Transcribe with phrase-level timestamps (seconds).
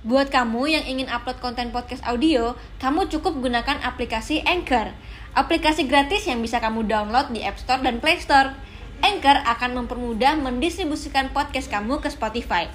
[0.00, 4.96] Buat kamu yang ingin upload konten podcast audio, kamu cukup gunakan aplikasi Anchor.
[5.36, 8.56] Aplikasi gratis yang bisa kamu download di App Store dan Play Store.
[9.04, 12.72] Anchor akan mempermudah mendistribusikan podcast kamu ke Spotify.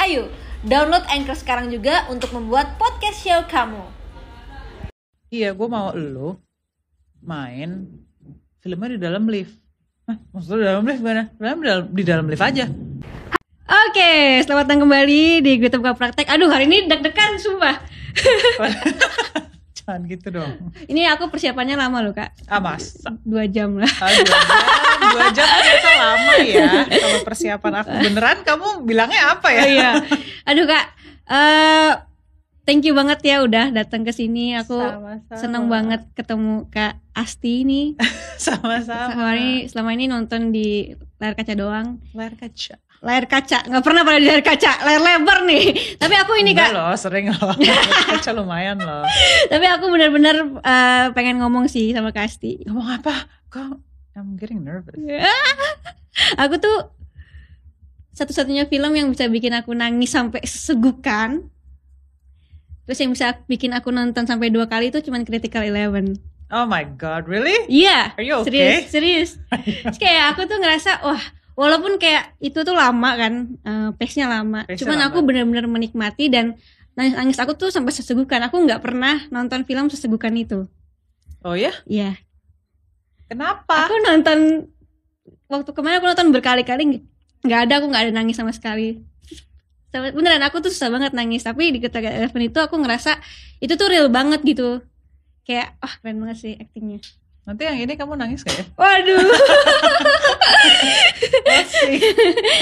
[0.00, 0.32] Ayo,
[0.64, 3.84] download Anchor sekarang juga untuk membuat podcast show kamu.
[5.28, 6.40] Iya, gue mau lo
[7.20, 7.84] main
[8.64, 9.60] filmnya di dalam lift.
[10.08, 11.02] Hah, maksudnya di dalam lift?
[11.04, 12.64] Dalam, di dalam, di dalam lift aja.
[13.62, 16.26] Oke, selamat datang kembali di Gue Buka Praktek.
[16.26, 17.78] Aduh, hari ini deg-degan, sumpah.
[19.78, 20.74] Jangan gitu dong.
[20.90, 22.34] Ini aku persiapannya lama loh, Kak.
[22.50, 22.98] Ah, mas.
[23.22, 23.90] Dua jam lah.
[24.02, 24.42] Ah, dua jam,
[25.14, 26.70] dua jam ternyata lama ya.
[26.86, 29.62] Kalau persiapan aku beneran, kamu bilangnya apa ya?
[29.62, 29.90] Oh, iya.
[30.46, 30.86] Aduh, Kak.
[31.22, 31.92] eh
[32.66, 34.58] thank you banget ya udah datang ke sini.
[34.58, 35.38] Aku Sama-sama.
[35.38, 37.94] seneng banget ketemu Kak Asti nih.
[38.42, 39.14] Sama-sama.
[39.14, 42.02] Selama ini, selama ini nonton di layar kaca doang.
[42.14, 42.78] Layar kaca.
[43.02, 45.98] Layar kaca, nggak pernah pada di layar kaca, layar lebar nih.
[45.98, 47.50] Tapi aku ini Enggak Kak, loh, sering loh.
[48.14, 49.02] Kaca lumayan loh.
[49.50, 52.62] tapi aku benar-benar eh, pengen ngomong sih sama Kak Asti.
[52.62, 53.26] Ngomong apa?
[53.50, 53.74] Kok
[54.14, 54.94] I'm getting nervous.
[56.38, 56.94] aku tuh
[58.14, 61.50] satu-satunya film yang bisa bikin aku nangis sampai segukan.
[62.86, 66.22] Terus yang bisa bikin aku nonton sampai dua kali itu cuman Critical Eleven.
[66.52, 67.56] Oh my god, really?
[67.72, 68.12] Iya.
[68.12, 68.84] Are you okay?
[68.84, 69.30] Serius, serius.
[69.88, 71.24] Terus kayak aku tuh ngerasa wah,
[71.58, 74.64] walaupun kayak itu tuh lama kan, eh, pace-nya lama.
[74.64, 75.08] Pace-nya cuman lama.
[75.12, 76.56] aku benar-benar menikmati dan
[76.96, 78.40] nangis, nangis aku tuh sampai sesegukan.
[78.48, 80.68] Aku nggak pernah nonton film sesegukan itu.
[81.42, 81.74] Oh ya?
[81.88, 82.16] Iya.
[83.26, 83.88] Kenapa?
[83.88, 84.68] Aku nonton
[85.48, 87.04] waktu kemarin aku nonton berkali-kali
[87.42, 89.02] nggak ada aku nggak ada nangis sama sekali.
[89.92, 93.20] Beneran aku tuh susah banget nangis tapi di Ketika Eleven itu aku ngerasa
[93.60, 94.80] itu tuh real banget gitu.
[95.44, 97.02] Kayak ah keren banget sih aktingnya.
[97.42, 98.64] Nanti yang ini kamu nangis gak ya?
[98.78, 99.18] Waduh.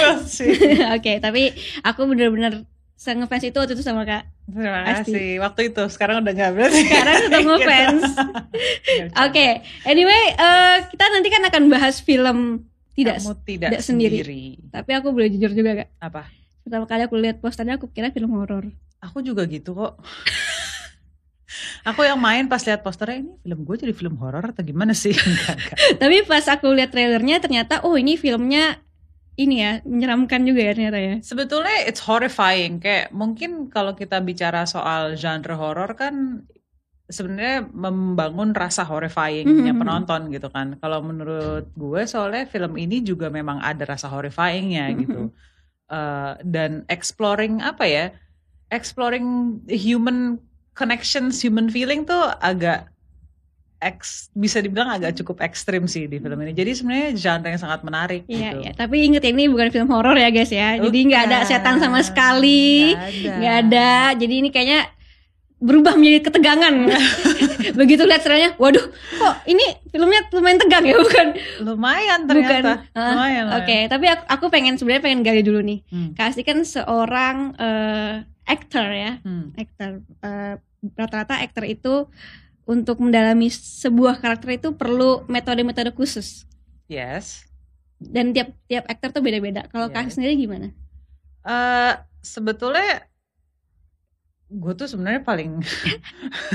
[0.00, 0.56] We'll see.
[0.96, 1.52] Oke, tapi
[1.84, 2.64] aku bener-bener
[2.96, 4.24] ngefans itu waktu itu sama kak.
[4.48, 5.36] Terima kasih.
[5.40, 6.80] Waktu itu sekarang udah gak berarti.
[6.84, 8.04] Sekarang sudah ngefans.
[9.28, 9.46] Oke,
[9.84, 12.64] anyway, eh, kita nanti kan akan bahas film
[12.96, 13.20] tidak.
[13.20, 14.16] Kamu tidak, tidak sendiri.
[14.24, 14.44] sendiri.
[14.72, 15.88] Tapi aku boleh jujur juga kak.
[16.00, 16.22] Apa?
[16.64, 18.68] Pertama kali aku lihat posternya aku kira film horor.
[19.00, 20.00] Aku juga gitu kok.
[21.82, 25.12] Aku yang main pas lihat posternya ini film gue jadi film horor atau gimana sih?
[25.18, 25.76] Enggak, enggak.
[25.98, 28.78] Tapi pas aku lihat trailernya ternyata oh ini filmnya
[29.34, 31.14] ini ya menyeramkan juga ya ternyata ya.
[31.24, 32.76] Sebetulnya it's horrifying.
[32.76, 36.44] Kayak mungkin kalau kita bicara soal genre horor kan
[37.10, 39.80] sebenarnya membangun rasa horrifyingnya Mhm.
[39.80, 40.78] penonton gitu kan.
[40.78, 44.98] Kalau menurut gue soalnya film ini juga memang ada rasa horrifyingnya Mhm.
[45.02, 45.22] gitu.
[45.90, 48.06] Eh, dan exploring apa ya?
[48.70, 49.26] Exploring
[49.66, 50.38] human
[50.80, 52.88] connections, human feeling tuh agak
[53.78, 56.52] eks, bisa dibilang agak cukup ekstrim sih di film ini.
[56.52, 58.58] Jadi sebenarnya genre yang sangat menarik Iya, gitu.
[58.62, 58.70] iya.
[58.72, 60.76] Tapi inget ya ini bukan film horor ya guys ya.
[60.76, 61.48] Jadi nggak ada Bukan.
[61.50, 62.92] setan sama sekali.
[62.92, 63.60] Nggak ada.
[63.62, 64.80] ada jadi ini kayaknya
[65.56, 66.72] berubah menjadi ketegangan
[67.78, 68.80] begitu lihat trailernya waduh
[69.12, 71.26] kok ini filmnya lumayan tegang ya bukan
[71.60, 72.72] Lumayan bukan ternyata.
[72.90, 73.44] Ah, lumayan.
[73.52, 73.86] oke lumayan.
[73.86, 76.16] tapi aku, aku pengen sebenarnya pengen gali dulu nih Hmm.
[76.16, 79.52] kasih kan seorang eh, actor ya Hmm.
[79.54, 80.54] actor Eh,
[80.96, 82.08] rata-rata actor itu
[82.64, 86.44] untuk mendalami sebuah karakter itu perlu metode-metode khusus.
[86.90, 87.46] Yes.
[88.00, 89.68] dan tiap tiap actor tuh beda-beda.
[89.68, 89.94] Kalau Yes.
[89.94, 90.72] kasih sendiri gimana?
[91.44, 91.92] Eh
[92.24, 93.04] sebetulnya
[94.50, 95.60] gue tuh sebenarnya paling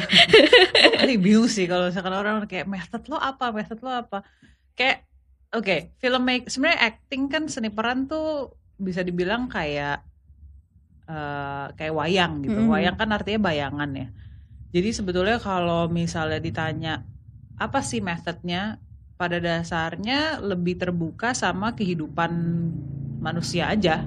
[0.99, 3.53] paling bingung sih kalau misalkan orang kayak method lo apa?
[3.53, 4.25] Method lo apa?
[4.73, 5.05] Kayak
[5.53, 10.03] oke filmmaker sebenarnya acting kan seni peran tuh bisa dibilang kayak
[11.05, 12.59] eh kayak wayang gitu.
[12.59, 12.69] Mhm.
[12.69, 14.07] wayang kan artinya bayangan ya.
[14.75, 16.93] Jadi sebetulnya kalau misalnya ditanya
[17.55, 18.81] apa sih methodnya?
[19.16, 22.31] Pada dasarnya lebih terbuka sama kehidupan
[23.23, 24.03] manusia aja.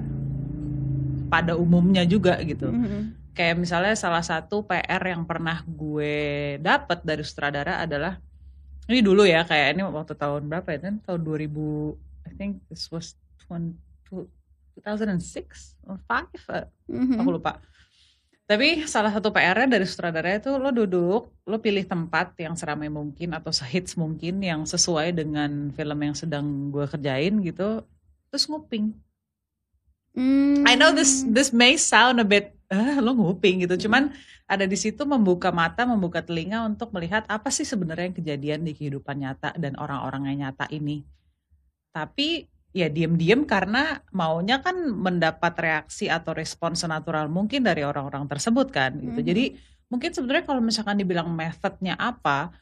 [1.33, 2.69] Pada umumnya juga gitu.
[2.69, 3.17] Mhm.
[3.39, 8.19] kayak misalnya salah satu PR yang pernah gue dapat dari sutradara adalah
[8.91, 10.79] ini dulu ya kayak ini waktu tahun berapa ya?
[10.91, 10.99] Kan?
[11.07, 11.95] Tahun 2000
[12.27, 13.15] I think this was
[13.47, 13.79] 20
[14.81, 17.19] 2006 or 5 uh, Mhm.
[17.21, 17.61] aku lupa
[18.49, 23.37] tapi salah satu PR-nya dari sutradara itu lo duduk lo pilih tempat yang seramai mungkin
[23.37, 27.85] atau sehits mungkin yang sesuai dengan film yang sedang gue kerjain gitu
[28.33, 28.97] terus nguping
[30.17, 30.65] Hmm.
[30.65, 33.87] I know this this may sound a bit eh lo nguping gitu.
[33.87, 34.13] Cuman
[34.49, 38.73] ada di situ membuka mata, membuka telinga untuk melihat apa sih sebenarnya yang kejadian di
[38.73, 41.05] kehidupan nyata dan orang-orang yang nyata ini.
[41.93, 48.69] Tapi ya diem-diem karena maunya kan mendapat reaksi atau respon senatural mungkin dari orang-orang tersebut
[48.69, 49.19] kan gitu.
[49.21, 49.27] Mhm.
[49.27, 49.45] Jadi
[49.89, 52.53] mungkin sebenarnya kalau misalkan dibilang methodnya apa,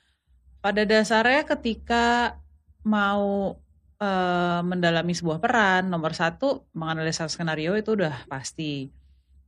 [0.63, 2.39] pada dasarnya ketika
[2.88, 3.59] mau
[4.00, 8.92] eh, mendalami sebuah peran, nomor satu menganalisa skenario itu udah pasti.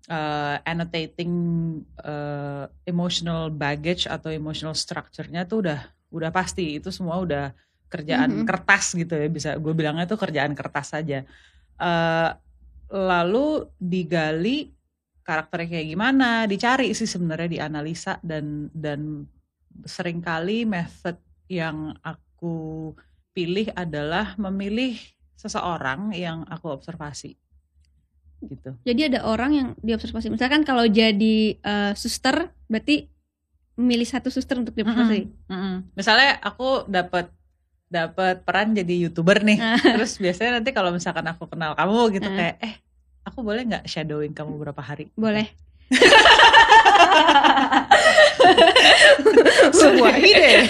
[0.10, 1.32] uh, annotating
[2.02, 5.80] uh, emotional baggage atau emotional structure-nya tuh udah
[6.10, 7.54] udah pasti itu semua udah
[7.90, 8.46] kerjaan Mhm.
[8.46, 11.26] kertas gitu ya bisa gue bilangnya tuh kerjaan kertas saja.
[11.82, 12.32] Uh,
[12.90, 14.74] lalu digali
[15.26, 19.30] karakternya kayak gimana, dicari sih sebenarnya dianalisa dan dan
[19.86, 21.18] sering kali method
[21.50, 22.94] yang aku
[23.34, 24.98] pilih adalah memilih
[25.38, 27.38] seseorang yang aku observasi
[28.44, 28.72] gitu.
[28.88, 30.32] Jadi ada orang yang diobservasi.
[30.32, 33.08] Misalkan kalau jadi eh, suster, berarti
[33.80, 35.28] memilih satu suster untuk diobservasi.
[35.48, 35.76] Mm-mm.
[35.96, 37.32] Misalnya aku dapat
[37.90, 39.76] dapat peran jadi youtuber nih, Ah.
[39.98, 42.38] terus biasanya nanti kalau misalkan aku kenal kamu gitu Ah.
[42.38, 42.74] kayak eh
[43.26, 45.10] aku boleh nggak shadowing kamu berapa hari?
[45.18, 45.50] Boleh.
[49.74, 50.70] Sebuah ide.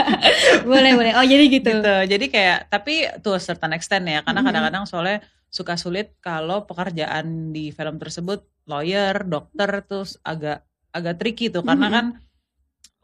[0.70, 1.12] boleh, boleh.
[1.16, 1.70] Oh, jadi gitu.
[1.70, 1.94] gitu.
[2.06, 4.46] Jadi kayak tapi a certain extent ya, karena Mhm.
[4.50, 5.18] kadang-kadang soalnya
[5.48, 11.86] suka sulit kalau pekerjaan di film tersebut lawyer, dokter terus agak agak tricky tuh karena
[11.88, 11.94] Mhm.
[11.94, 12.06] kan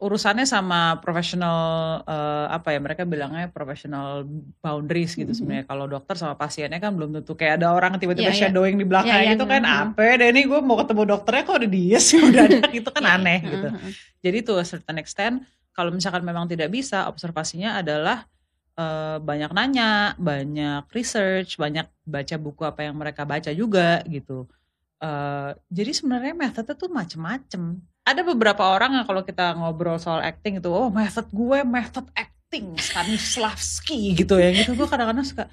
[0.03, 1.57] urusannya sama professional
[2.03, 4.27] eh, apa ya mereka bilangnya professional
[4.59, 5.37] boundaries gitu Mhm.
[5.37, 8.41] sebenarnya kalau dokter sama pasiennya kan belum tentu kayak ada orang tiba-tiba Iya, iya.
[8.51, 9.79] shadowing di belakang Iya, iya, gitu kan mhm.
[9.87, 13.01] apa deh ini gue mau ketemu dokternya kok udah dia sih udah ada gitu kan
[13.01, 13.93] Iya, aneh gitu Heeh, heeh.
[14.19, 15.35] jadi to a certain extent
[15.71, 18.27] kalau misalkan memang tidak bisa observasinya adalah
[18.73, 24.49] eh, banyak nanya, banyak research, banyak baca buku apa yang mereka baca juga gitu.
[24.97, 27.77] Eh, jadi sebenarnya metode tuh macem-macem.
[28.03, 32.75] Ada beberapa orang yang kalau kita ngobrol soal acting itu, oh method gue method acting
[32.75, 34.75] Stanislavski gitu ya gitu.
[34.75, 35.47] Gue kadang-kadang suka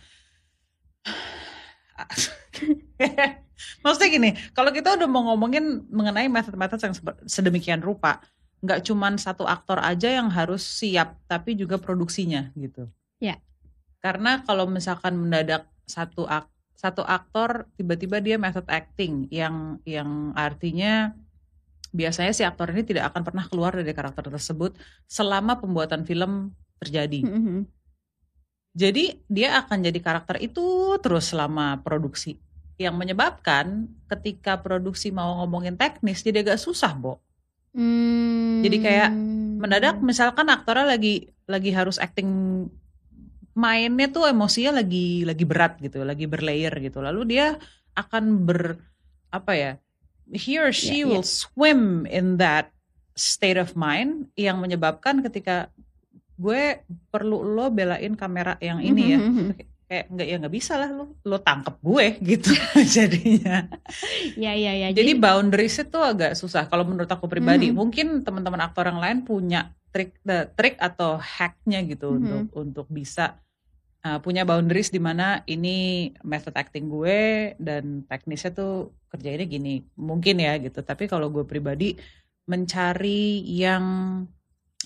[3.84, 6.96] Maksudnya gini, kalau kita udah mau ngomongin mengenai metode-metode yang
[7.28, 8.20] sedemikian rupa,
[8.60, 12.88] nggak cuman satu aktor aja yang harus siap, tapi juga produksinya gitu.
[13.20, 13.40] Ya.
[14.00, 21.12] Karena kalau misalkan mendadak satu ak satu aktor tiba-tiba dia method acting yang yang artinya
[21.90, 24.78] biasanya si aktor ini tidak akan pernah keluar dari karakter tersebut
[25.10, 27.26] selama pembuatan film terjadi.
[27.26, 27.62] Heeh, heeh.
[28.70, 32.38] Jadi dia akan jadi karakter itu terus selama produksi.
[32.78, 37.18] Yang menyebabkan ketika produksi mau ngomongin teknis jadi agak susah, Bo.
[37.74, 38.62] Hmm.
[38.62, 39.10] Jadi kayak
[39.60, 42.64] Mendadak misalkan aktornya lagi lagi harus acting
[43.52, 47.04] mainnya tuh emosinya lagi lagi berat gitu, lagi berlayer gitu.
[47.04, 47.60] Lalu dia
[47.92, 48.80] akan ber
[49.28, 49.72] apa ya?
[50.30, 51.10] He or she iya.
[51.10, 52.70] will swim in that
[53.12, 55.68] state of mind yang menyebabkan ketika
[56.40, 56.80] gue
[57.10, 59.48] perlu lo belain kamera yang ini ya Mhm, mhm.
[59.84, 62.50] kayak nggak ya nggak bisa lah lo lo tangkep gue gitu
[62.96, 63.68] jadinya
[64.38, 64.88] Ya, ya, ya.
[64.94, 67.76] jadi boundaries itu agak susah kalau menurut aku pribadi Mhm.
[67.76, 70.14] mungkin teman-teman aktor yang lain punya trik
[70.56, 72.18] trik atau hacknya gitu Mhm.
[72.22, 73.36] untuk untuk bisa
[74.02, 78.72] uh, punya boundaries di mana ini method acting gue dan teknisnya tuh
[79.10, 81.98] kerjainnya gini mungkin ya gitu tapi kalau gue pribadi
[82.46, 83.84] mencari yang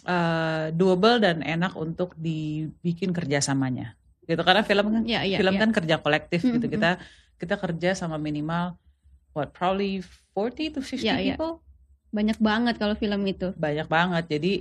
[0.05, 5.61] uh, doable dan enak untuk dibikin kerjasamanya gitu karena film kan ya, ya, film ya.
[5.61, 6.73] kan kerja kolektif gitu Mhm.
[6.73, 6.91] kita
[7.37, 8.77] kita kerja sama minimal
[9.37, 10.01] what probably
[10.33, 11.37] 40 to 50 Ya, ya.
[11.37, 11.61] people
[12.15, 13.51] banyak banget kalau film itu.
[13.59, 14.53] banyak banget jadi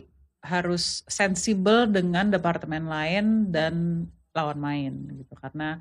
[0.43, 5.79] harus sensibel dengan departemen lain dan lawan main gitu karena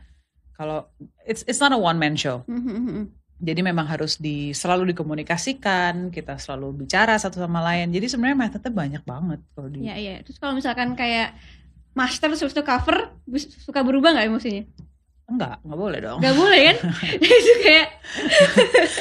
[0.52, 0.84] kalau
[1.24, 3.04] it's it's not a one man show Mhm, mhm.
[3.42, 8.68] jadi memang harus di selalu dikomunikasikan kita selalu bicara satu sama lain jadi sebenarnya metode
[8.68, 10.20] banyak banget kalau di Ya, ya.
[10.22, 11.34] Terus kalau misalkan kayak
[11.92, 13.10] master terus itu cover
[13.60, 14.64] suka berubah nggak emosinya?
[15.22, 16.76] enggak enggak boleh dong Nggak boleh kan?
[17.24, 17.88] itu kayak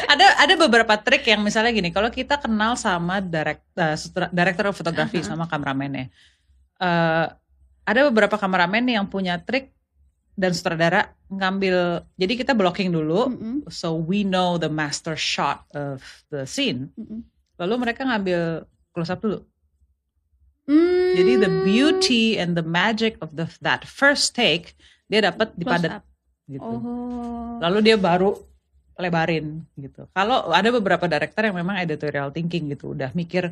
[0.07, 3.97] ada ada beberapa trik yang misalnya gini kalau kita kenal sama direct, uh,
[4.31, 5.27] director of photography Aha.
[5.27, 6.07] sama kameramennya
[6.79, 7.25] eh
[7.91, 9.69] ada beberapa kameramen yang punya trik
[10.33, 15.99] dan sutradara ngambil jadi kita blocking dulu Mhm, so we know the master shot of
[16.31, 17.27] the scene mhm.
[17.59, 19.43] lalu mereka ngambil close up dulu
[20.61, 21.17] Hmm.
[21.17, 24.77] jadi the beauty and the magic of the that first take
[25.09, 26.03] dia dapat di Close padat up.
[26.47, 27.57] gitu Oh.
[27.59, 28.37] lalu dia baru
[28.95, 30.05] lebarin gitu.
[30.13, 33.49] Kalau ada beberapa director yang memang editorial thinking gitu, udah mikir,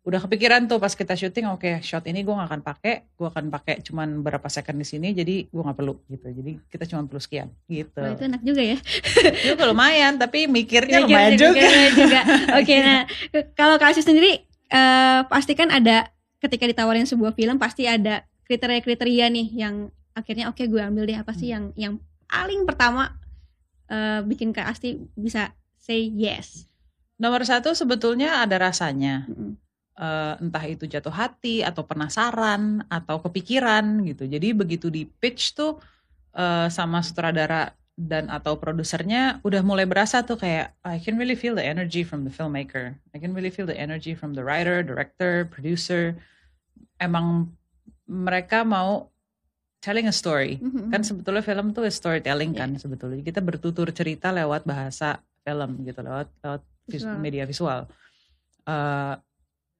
[0.00, 3.52] udah kepikiran tuh pas kita syuting, oke shot ini gue gak akan pakai, gue akan
[3.52, 6.24] pakai cuman berapa second di sini, jadi gue nggak perlu gitu.
[6.24, 8.00] Jadi kita cuma perlu sekian gitu.
[8.00, 8.78] Wah, itu enak juga ya.
[9.52, 11.66] Juga lumayan, tapi mikirnya Mikir- lumayan juga.
[11.92, 12.20] juga.
[12.58, 13.00] Oke, nah
[13.60, 14.40] kalau kasih sendiri
[14.72, 16.08] eh, pasti kan ada
[16.40, 21.36] ketika ditawarin sebuah film pasti ada kriteria-kriteria nih yang akhirnya oke gue ambil deh apa
[21.36, 23.14] sih yang yang paling pertama
[23.86, 26.64] eh, bikin Kak Asti bisa say yes.
[27.20, 29.28] Nomor satu sebetulnya ada rasanya.
[29.28, 29.60] Mm-mm.
[30.00, 34.24] Eh, entah itu jatuh hati atau penasaran atau kepikiran gitu.
[34.24, 35.76] Jadi begitu di pitch tuh
[36.32, 41.52] eh, sama sutradara dan atau produsernya udah mulai berasa tuh kayak I can really feel
[41.52, 42.96] the energy from the filmmaker.
[43.12, 46.16] I can really feel the energy from the writer, director, producer.
[46.96, 47.52] Emang
[48.08, 49.12] mereka mau
[49.84, 50.64] telling a story.
[50.64, 50.88] Mhm.
[50.88, 53.20] Kan sebetulnya film tuh storytelling kan sebetulnya.
[53.20, 57.20] Kita bertutur cerita lewat bahasa film gitu, lewat lewat vis- Visual.
[57.20, 57.84] media visual.
[58.64, 59.14] Eh,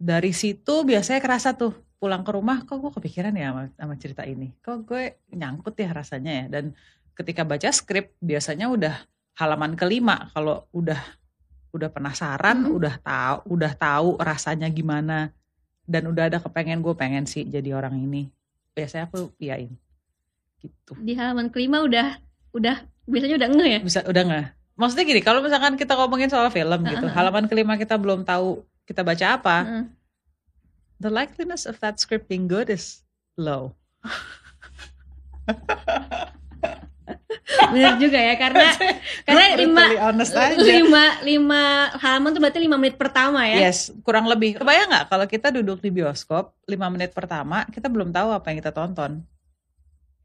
[0.01, 4.25] dari situ biasanya kerasa tuh pulang ke rumah kok gue kepikiran ya sama, sama cerita
[4.25, 4.49] ini.
[4.65, 6.45] Kok gue nyangkut ya rasanya ya.
[6.49, 6.73] Dan
[7.13, 8.97] ketika baca skrip biasanya udah
[9.37, 10.97] halaman kelima kalau udah
[11.77, 12.73] udah penasaran, Mhm.
[12.73, 15.37] udah tahu udah tahu rasanya gimana
[15.85, 18.33] dan udah ada kepengen gue pengen sih jadi orang ini.
[18.73, 19.77] Biasanya aku iyain.
[20.65, 20.93] Gitu.
[20.97, 22.17] Di halaman kelima udah
[22.57, 23.81] udah biasanya udah ngeh ya.
[23.85, 24.47] Bisa udah nggak?
[24.81, 27.13] Maksudnya gini, kalau misalkan kita ngomongin soal film gitu, Heeh.
[27.13, 29.85] halaman kelima kita belum tahu kita baca apa, Heeh.
[30.99, 33.07] the likeliness of that script being good is
[33.39, 33.79] low.
[37.71, 38.67] Bener juga ya karena
[39.27, 39.85] karena lima
[40.59, 41.63] lima lima
[42.03, 43.71] halaman tuh berarti lima menit pertama ya.
[43.71, 44.59] Yes, kurang lebih.
[44.59, 48.59] Kebayang nggak kalau kita duduk di bioskop 5 menit pertama, kita belum tahu apa yang
[48.59, 49.23] kita tonton.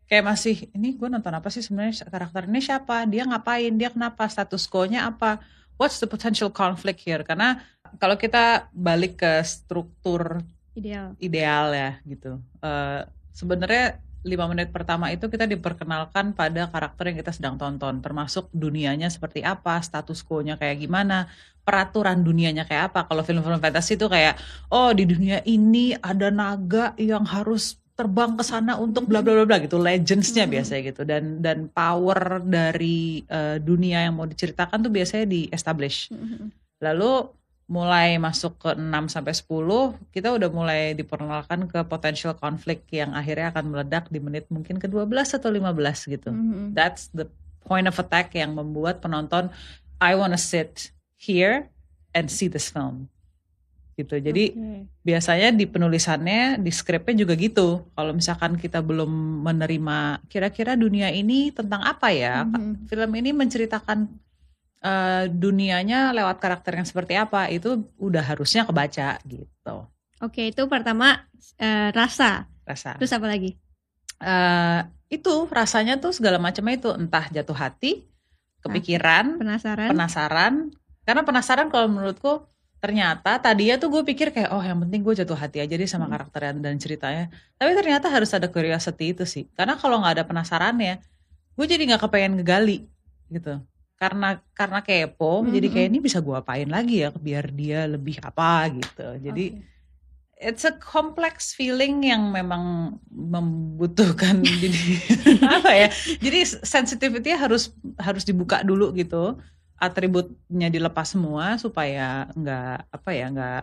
[0.06, 4.30] Kayak masih, ini gue nonton apa sih sebenarnya karakter ini siapa, dia ngapain, dia kenapa,
[4.30, 5.42] status quo-nya apa,
[5.82, 7.26] what's the potential conflict here?
[7.26, 7.58] Karena
[7.98, 10.42] kalau kita balik ke struktur
[10.76, 11.16] Ideal.
[11.20, 12.38] ideal ya gitu.
[12.60, 13.02] Eh,
[13.36, 19.12] Sebenarnya lima menit pertama itu kita diperkenalkan pada karakter yang kita sedang tonton, termasuk dunianya
[19.12, 21.28] seperti apa, status quo-nya kayak gimana,
[21.62, 23.06] peraturan dunianya kayak apa.
[23.06, 24.40] Kalau film-film fantasi itu kayak,
[24.72, 29.46] oh di dunia ini ada naga yang harus terbang ke sana untuk bla bla bla
[29.46, 30.52] bla gitu, legendsnya Mhm.
[30.52, 31.02] biasanya gitu.
[31.04, 36.10] Dan dan power dari eh, dunia yang mau diceritakan tuh biasanya di establish.
[36.10, 36.50] Mhm.
[36.82, 37.12] Lalu
[37.66, 43.50] mulai masuk ke 6 sampai 10, kita udah mulai diperkenalkan ke potential konflik yang akhirnya
[43.50, 46.30] akan meledak di menit mungkin ke-12 atau 15 gitu.
[46.30, 46.78] Mhm.
[46.78, 47.26] That's the
[47.66, 49.50] point of attack yang membuat penonton
[49.98, 51.74] I wanna sit here
[52.14, 53.10] and see this film.
[53.98, 54.20] Gitu.
[54.22, 54.86] Jadi Oke.
[55.02, 57.90] biasanya di penulisannya, di skripnya juga gitu.
[57.98, 62.46] Kalau misalkan kita belum menerima kira-kira dunia ini tentang apa ya?
[62.46, 62.86] Mhm.
[62.86, 64.06] Film ini menceritakan
[64.84, 69.76] eh, dunianya lewat karakter yang seperti apa itu udah harusnya kebaca gitu.
[70.24, 71.28] Oke, itu pertama
[71.60, 72.48] eh, rasa.
[72.66, 72.98] Rasa.
[72.98, 73.54] Terus apa lagi?
[74.20, 74.80] Eh,
[75.12, 78.08] itu rasanya tuh segala macamnya itu entah jatuh hati,
[78.66, 79.90] kepikiran, Penasaran?
[79.94, 80.54] penasaran.
[81.06, 82.48] Karena penasaran kalau menurutku
[82.82, 86.06] ternyata tadinya tuh gue pikir kayak oh yang penting gue jatuh hati aja deh sama
[86.06, 86.14] Hmm.
[86.18, 87.30] karakternya dan ceritanya.
[87.58, 89.46] Tapi ternyata harus ada curiosity itu sih.
[89.54, 91.02] Karena kalau nggak ada penasarannya,
[91.54, 92.86] gue jadi nggak kepengen ngegali
[93.30, 93.62] gitu.
[93.96, 98.20] Karena karena kepo, Hmm, jadi kayak ini bisa gue apain lagi ya biar dia lebih
[98.20, 99.08] apa gitu.
[99.24, 99.64] Jadi Oke.
[100.36, 104.84] it's a complex feeling yang memang membutuhkan jadi
[105.56, 105.88] apa ya
[106.20, 109.40] jadi sensitivity harus harus dibuka dulu gitu
[109.80, 113.62] atributnya dilepas semua supaya nggak apa ya nggak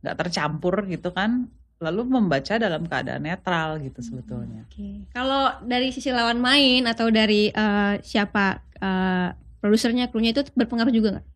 [0.00, 1.48] nggak tercampur gitu kan
[1.80, 5.04] lalu membaca dalam keadaan netral gitu sebetulnya Oke.
[5.12, 9.28] Kalau dari sisi lawan main atau dari eh, siapa eh,
[9.64, 11.26] produsernya, krunya itu berpengaruh juga nggak?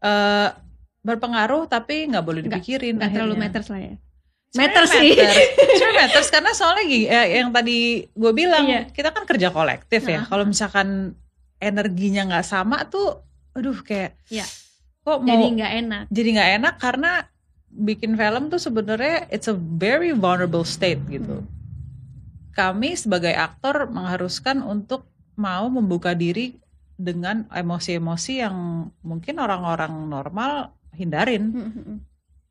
[0.00, 0.48] Eh
[1.04, 3.94] berpengaruh tapi nggak boleh dipikirin Nggak terlalu matters lah ya.
[4.56, 5.12] Matters sih.
[5.76, 8.88] Sebenarnya matters karena soalnya gini, eh, yang tadi gue bilang Iya.
[8.88, 10.24] kita kan kerja kolektif ya.
[10.24, 10.32] Nah.
[10.32, 11.12] Kalau misalkan
[11.60, 13.20] energinya nggak sama tuh,
[13.52, 14.48] aduh kayak Iya.
[15.04, 16.04] kok mau Jadi nggak enak.
[16.08, 17.12] jadi nggak enak karena
[17.68, 21.44] bikin film tuh sebenarnya it's a very vulnerable state gitu.
[21.44, 21.50] Hmm.
[22.54, 26.56] Kami sebagai aktor mengharuskan untuk mau membuka diri
[26.94, 28.56] dengan emosi-emosi yang
[29.02, 31.50] mungkin orang-orang normal hindarin.
[31.50, 31.96] Mhm.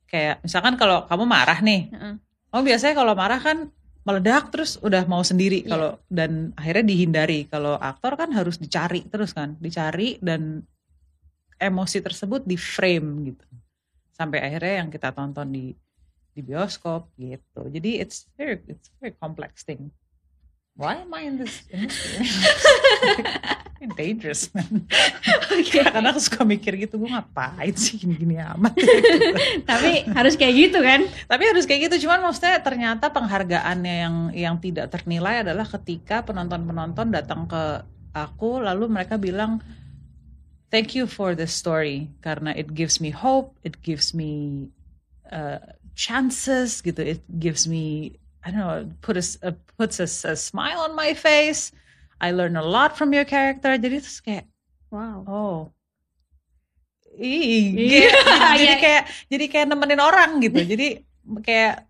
[0.08, 2.16] Kayak misalkan kalau kamu marah nih, Heeh.
[2.54, 3.74] Oh biasanya kalau marah kan
[4.06, 5.70] meledak terus udah mau sendiri Iya.
[5.74, 7.50] kalau dan akhirnya dihindari.
[7.50, 10.62] Kalau aktor kan harus dicari terus kan, dicari dan
[11.58, 13.46] emosi tersebut di frame gitu.
[14.14, 15.74] Sampai akhirnya yang kita tonton di
[16.34, 17.62] di bioskop gitu.
[17.74, 19.90] Jadi it's very it's very complex thing.
[20.78, 22.22] Why am I in this industry?
[23.92, 24.88] dangerous man.
[25.52, 25.84] Oke.
[25.84, 28.74] Karena aku suka mikir gitu, gue ngapain sih gini-gini amat.
[29.70, 31.04] Tapi harus kayak gitu kan?
[31.28, 37.12] Tapi harus kayak gitu, cuman maksudnya ternyata penghargaannya yang yang tidak ternilai adalah ketika penonton-penonton
[37.12, 39.58] datang ke aku lalu mereka bilang
[40.70, 44.70] thank you for the story karena it gives me hope, it gives me
[45.30, 45.62] uh,
[45.94, 50.80] chances gitu, it gives me I don't know, put a, uh, puts a, a smile
[50.84, 51.72] on my face.
[52.24, 53.76] I learn a lot from your character.
[53.76, 54.48] Jadi terus kayak
[54.88, 55.18] Wow.
[55.26, 55.58] Oh.
[57.14, 58.10] Ih, Iya.
[58.10, 58.76] kayak- jadi Iya.
[58.80, 60.60] kayak jadi kayak nemenin orang gitu.
[60.72, 60.88] Jadi
[61.40, 61.84] kayak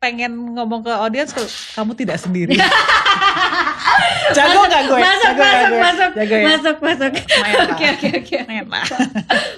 [0.00, 1.44] pengen ngomong ke audiens kalau
[1.76, 2.56] kamu tidak sendiri.
[4.30, 4.96] Jago gak gue?
[4.96, 5.80] Masuk, Jago masuk, gue?
[5.80, 6.44] masuk, Jago ya?
[6.46, 7.12] masuk, masuk.
[7.68, 8.36] Oke, oke, oke.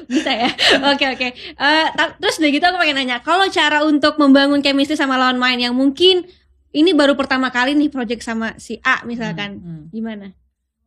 [0.09, 0.51] Bisa ya?
[0.89, 1.29] Oke, oke.
[1.55, 5.37] Eh, ta- terus udah gitu aku pengen nanya, kalau cara untuk membangun chemistry sama lawan
[5.37, 6.25] main yang mungkin
[6.73, 9.85] ini baru pertama kali nih project sama si A misalkan, Hmm, hmm.
[9.89, 10.27] gimana?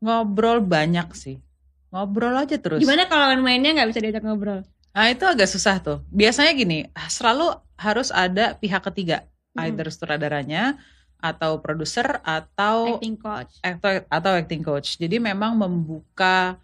[0.01, 1.38] Ngobrol banyak sih.
[1.89, 2.82] Ngobrol aja terus.
[2.82, 4.65] Gimana kalau mainnya nggak bisa diajak ngobrol?
[4.92, 6.04] Nah itu agak susah tuh.
[6.10, 9.24] Biasanya gini, selalu harus ada pihak ketiga,
[9.54, 9.63] Hmm.
[9.68, 10.75] either sutradaranya
[11.15, 13.54] atau produser atau Acting coach.
[13.62, 14.96] actor atau acting coach.
[14.96, 16.60] Jadi memang membuka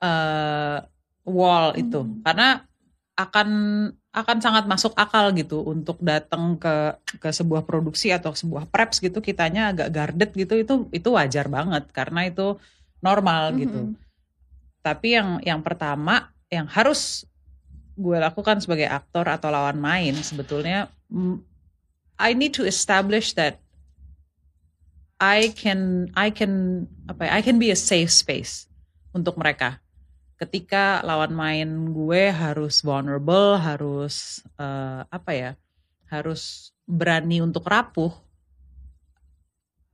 [0.00, 0.78] eh,
[1.22, 2.24] wall itu Hmm.
[2.24, 2.64] karena
[3.12, 3.48] akan
[4.10, 9.22] akan sangat masuk akal gitu untuk datang ke ke sebuah produksi atau sebuah preps gitu
[9.22, 12.58] kitanya agak guarded gitu itu itu wajar banget karena itu
[12.98, 13.80] normal gitu.
[13.86, 13.94] Mhm.
[14.82, 17.22] Tapi yang yang pertama yang harus
[17.94, 21.38] gue lakukan sebagai aktor atau lawan main sebetulnya mm,
[22.18, 23.62] I need to establish that
[25.20, 28.66] I can I can apa ya, I can be a safe space
[29.12, 29.78] untuk mereka.
[30.40, 35.50] Ketika lawan main gue harus vulnerable, harus eh, apa ya?
[36.08, 38.10] Harus berani untuk rapuh.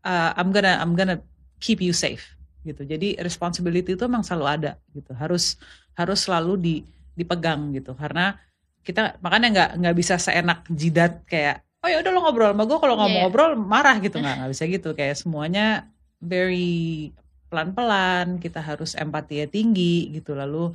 [0.06, 1.18] uh, I'm gonna I'm gonna
[1.58, 2.22] keep you safe
[2.62, 2.86] gitu.
[2.86, 5.10] Jadi responsibility itu emang selalu ada gitu.
[5.14, 5.58] Harus
[5.98, 6.74] harus selalu di
[7.18, 7.94] dipegang gitu.
[7.98, 8.38] Karena
[8.86, 12.78] kita makanya nggak nggak bisa seenak jidat kayak oh ya udah lo ngobrol sama gue
[12.78, 13.22] kalau nggak mau Iya.
[13.26, 15.90] ngobrol marah gitu nggak nggak bisa gitu kayak semuanya
[16.22, 17.10] very
[17.48, 20.34] pelan-pelan kita harus empatinya tinggi gitu.
[20.34, 20.74] Lalu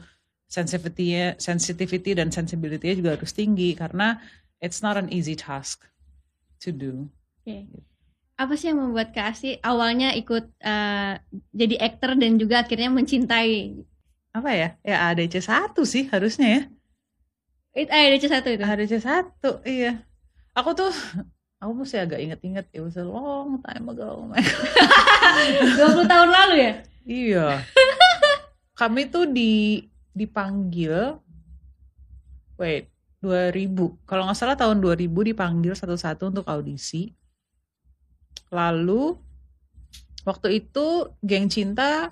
[0.52, 4.20] sensitivity sensitivity dan sensibility juga harus tinggi karena
[4.60, 5.88] it's not an easy task
[6.60, 7.08] to do.
[7.42, 7.72] Oke.
[8.36, 11.14] Apa sih yang membuat Kak Asi awalnya ikut eh,
[11.54, 13.80] jadi aktor dan juga akhirnya mencintai?
[14.34, 14.70] Apa ya?
[14.82, 16.62] Ya ADC satu sih harusnya ya.
[17.72, 18.64] It, eh, DC satu itu.
[18.64, 20.04] ADC satu iya.
[20.52, 20.92] Aku tuh
[21.62, 24.42] aku mesti agak inget-inget it was a long time ago man.
[25.78, 26.74] 20 tahun lalu ya?
[27.06, 27.48] iya
[28.82, 31.22] kami tuh di dipanggil
[32.58, 32.90] wait
[33.22, 37.14] 2000 kalau nggak salah tahun 2000 dipanggil satu-satu untuk audisi
[38.50, 39.14] lalu
[40.26, 42.10] waktu itu geng cinta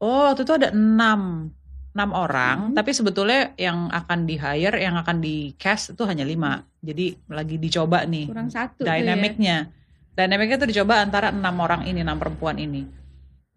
[0.00, 1.52] oh waktu itu ada enam
[1.94, 2.74] enam orang Hmm.
[2.74, 7.56] tapi sebetulnya yang akan di hire yang akan di cast itu hanya lima jadi lagi
[7.56, 8.98] dicoba nih Kurang satu ya.
[8.98, 9.70] dynamicnya
[10.12, 13.06] dynamicnya tuh dicoba antara enam orang ini enam perempuan ini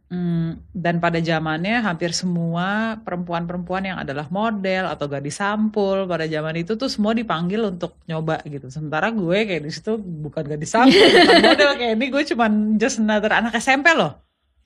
[0.07, 6.63] Hmm, dan pada zamannya hampir semua perempuan-perempuan yang adalah model atau gadis sampul pada zaman
[6.63, 8.71] itu tuh semua dipanggil untuk nyoba gitu.
[8.71, 13.03] Sementara gue kayak di situ bukan gadis sampul, bukan model kayak ini gue cuman just
[13.03, 14.15] another anak SMP loh.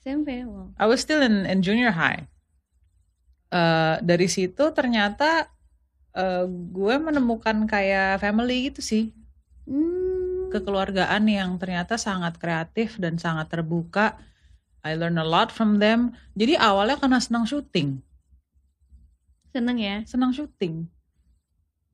[0.06, 0.70] SMP, wow.
[0.78, 2.30] I was still in, in junior high.
[3.52, 5.52] Eh, dari situ ternyata
[6.16, 9.06] eh, gue menemukan kayak family gitu sih
[9.68, 10.50] Hmm.
[10.52, 14.18] kekeluargaan yang ternyata sangat kreatif dan sangat terbuka.
[14.82, 16.18] I learn a lot from them.
[16.34, 18.02] Jadi awalnya karena senang syuting,
[19.54, 19.96] Seneng ya?
[20.08, 20.88] senang syuting.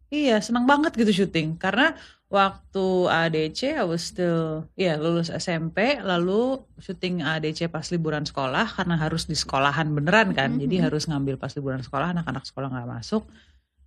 [0.08, 1.60] Iya, senang banget gitu syuting.
[1.60, 1.94] Karena
[2.28, 9.00] waktu ADC I was still, ya lulus SMP, lalu syuting ADC pas liburan sekolah karena
[9.00, 10.60] harus di sekolahan beneran kan.
[10.60, 10.84] Jadi Mhm.
[10.92, 13.24] harus ngambil pas liburan sekolah, anak-anak sekolah nggak masuk.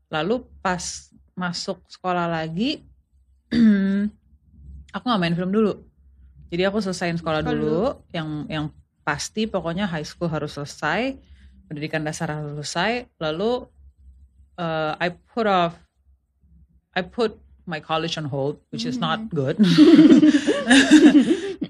[0.09, 0.81] Lalu pas
[1.37, 2.81] masuk sekolah lagi,
[4.97, 5.77] aku nggak main film dulu.
[6.51, 8.67] Jadi aku selesaiin sekolah Sekolah dulu, yang yang
[9.05, 11.15] pasti pokoknya high school harus selesai,
[11.69, 13.69] pendidikan dasar harus selesai, lalu
[14.59, 15.77] uh, I put off,
[16.97, 17.37] I put
[17.71, 19.31] my college on hold, which is not Mhm.
[19.31, 19.57] good.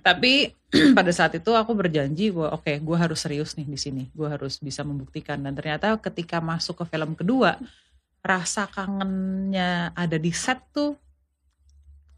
[0.00, 0.56] Tapi
[0.98, 4.56] pada saat itu aku berjanji gue, oke, gue harus serius nih di sini, gue harus
[4.56, 5.36] bisa membuktikan.
[5.36, 7.60] Dan ternyata ketika masuk ke film kedua,
[8.24, 10.96] rasa kangennya ada di set tuh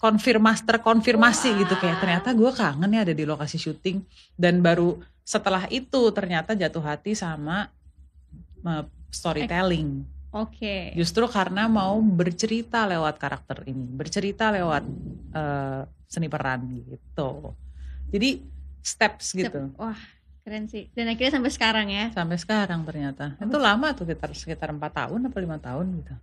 [0.03, 4.03] konfirmasi terkonfirmasi gitu kayak ternyata gue kangen ya ada di lokasi syuting
[4.35, 7.71] dan baru setelah itu ternyata jatuh hati sama
[8.66, 8.83] uh,
[9.14, 10.97] storytelling Oke.
[10.97, 14.85] justru karena mau bercerita lewat karakter ini bercerita lewat
[15.37, 17.53] uh, seni peran gitu
[18.09, 18.40] jadi
[18.81, 19.97] steps gitu Wah,
[20.42, 20.90] keren sih.
[20.90, 22.11] Dan akhirnya sampai sekarang ya.
[22.11, 26.14] sampai sekarang ternyata itu lama tuh sekitar sekitar empat tahun apa lima tahun gitu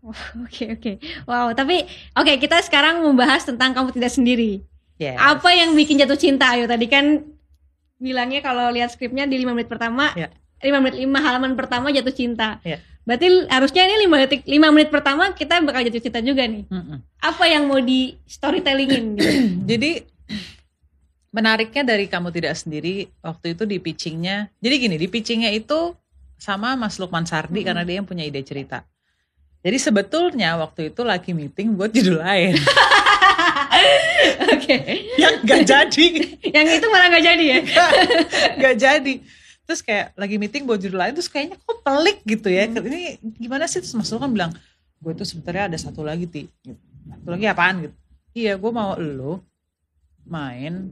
[0.45, 0.91] Oke, oke.
[1.23, 4.65] Wow, tapi oke kita sekarang membahas tentang kamu tidak sendiri.
[4.99, 5.15] Yes.
[5.15, 6.51] Apa yang bikin jatuh cinta?
[6.51, 7.23] Ayo tadi kan
[7.95, 10.27] bilangnya kalau lihat skripnya di 5 menit pertama, Ya.
[10.59, 12.59] 5 menit 5 halaman pertama jatuh cinta.
[12.63, 12.79] Ya.
[13.07, 16.67] Berarti harusnya ini 5 detik 5 menit pertama kita bakal jatuh cinta juga nih.
[16.69, 16.99] Mm-mm.
[17.23, 19.33] Apa yang mau di storytellingin gitu?
[19.71, 19.91] Jadi
[21.29, 24.51] menariknya dari kamu tidak sendiri waktu itu di pitchingnya.
[24.61, 25.95] Jadi gini di pitchingnya itu
[26.39, 27.67] sama Mas Lukman Sardi Mm-mm.
[27.67, 28.83] karena dia yang punya ide cerita.
[29.59, 32.55] Jadi sebetulnya waktu itu lagi meeting buat judul lain.
[34.53, 34.75] Oke.
[35.15, 36.05] yang nggak jadi
[36.55, 37.59] Yang itu malah nggak jadi ya?
[38.59, 39.13] nggak jadi
[39.69, 43.69] terus kayak lagi meeting buat judul lain terus kayaknya kok pelik gitu ya ini gimana
[43.69, 44.49] sih terus mas kan bilang
[44.97, 46.81] gue tuh sebenarnya ada satu lagi ti Gitu.
[47.05, 47.95] satu lagi apaan gitu
[48.33, 49.45] iya gue mau lo
[50.25, 50.89] main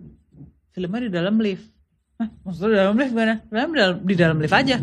[0.78, 1.66] filmnya di dalam lift
[2.18, 3.34] Hah, maksudnya di dalam lift gimana?
[3.46, 4.78] Dalam, di dalam, di dalam lift aja.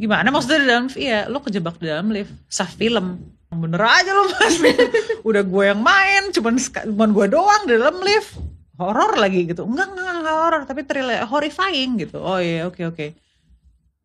[0.00, 0.96] Gimana maksudnya di dalam lift?
[0.96, 2.32] Iya, lo kejebak di dalam lift.
[2.48, 3.20] Sah film.
[3.52, 4.56] Bener aja lo mas.
[5.28, 8.40] Udah gue yang main, cuman, cuman gue doang di dalam lift.
[8.74, 9.62] Horor lagi gitu.
[9.62, 10.62] Enggak, enggak, enggak horor.
[10.66, 12.18] Tapi thriller, horrifying gitu.
[12.18, 13.06] Oh iya, oke, oke.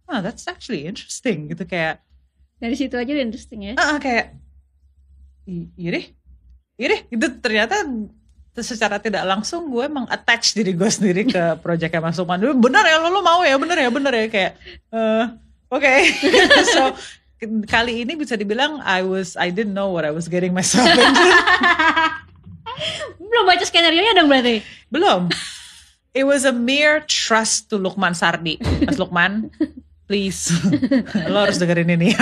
[0.06, 1.66] Ah, that's actually interesting gitu.
[1.66, 2.02] Kayak,
[2.58, 3.74] Dari situ aja udah interesting ya.
[3.78, 4.36] ah kayak,
[5.46, 6.06] "I- iya deh.
[6.76, 7.02] Iya deh.
[7.10, 7.82] Itu ternyata
[8.60, 12.38] secara tidak langsung gue emang attach diri gue sendiri ke proyeknya Mas Lukman.
[12.38, 14.52] Dulu bener ya lo, lo mau ya, bener ya, bener ya kayak
[14.92, 15.26] eh,
[15.72, 15.94] oke.
[16.76, 16.92] so
[17.40, 20.84] k- kali ini bisa dibilang I was I didn't know what I was getting myself
[20.86, 21.24] into.
[23.18, 24.62] Belum baca skenario nya dong berarti.
[24.90, 25.30] Belum.
[26.10, 28.58] It was a mere trust to Lukman Sardi.
[28.82, 29.54] Mas Lukman,
[30.10, 30.50] please.
[31.30, 32.18] lo harus dengerin ini.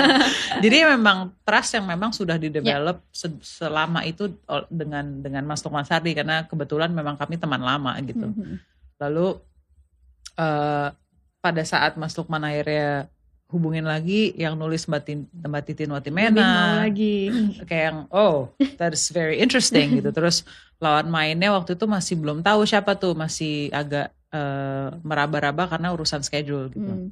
[0.64, 4.26] Jadi memang trust yang memang sudah didevelop se- selama itu
[4.66, 8.26] dengan dengan Mas Lukman Sardi karena kebetulan memang kami teman lama gitu.
[8.26, 8.58] Mhm.
[8.98, 9.38] Lalu
[10.34, 10.88] eh
[11.38, 13.06] pada saat Mas Lukman akhirnya
[13.48, 17.32] hubungin lagi yang nulis Mbak, Tin, Mbak Titin Watimena lagi.
[17.68, 20.12] kayak yang oh that's very interesting gitu.
[20.12, 20.44] Terus
[20.78, 26.20] lawan mainnya waktu itu masih belum tahu siapa tuh masih agak eh, meraba-raba karena urusan
[26.22, 26.92] schedule gitu.
[26.92, 27.10] Hmm.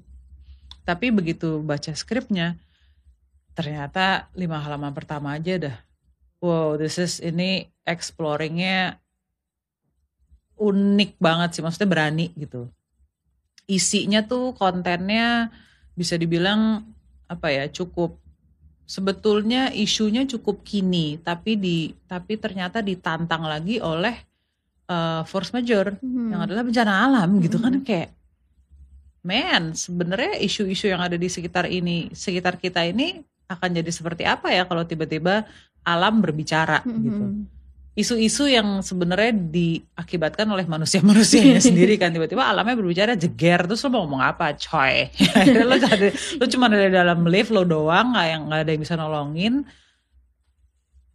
[0.86, 2.54] tapi begitu baca skripnya
[3.58, 5.76] ternyata lima halaman pertama aja dah.
[6.38, 9.00] Wow this is ini exploringnya
[10.60, 12.68] unik banget sih maksudnya berani gitu.
[13.66, 15.50] Isinya tuh kontennya
[15.96, 16.84] bisa dibilang
[17.26, 18.20] apa ya cukup
[18.86, 24.14] sebetulnya isunya cukup kini tapi di tapi ternyata ditantang lagi oleh
[24.86, 26.30] eh, force major Hmm.
[26.30, 27.82] yang adalah bencana alam gitu kan Mhm.
[27.82, 28.14] kayak
[29.26, 33.18] man sebenarnya isu-isu yang ada di sekitar ini sekitar kita ini
[33.50, 35.42] akan jadi seperti apa ya kalau tiba-tiba
[35.82, 37.02] alam berbicara Mhm.
[37.02, 37.24] gitu
[37.96, 44.04] isu-isu yang sebenarnya diakibatkan oleh manusia-manusianya sendiri kan tiba-tiba alamnya berbicara jeger terus lo mau
[44.04, 45.08] ngomong apa coy
[45.68, 48.82] lo, ada, lo cuma ada di dalam lift lo doang nggak yang nggak ada yang
[48.84, 49.64] bisa nolongin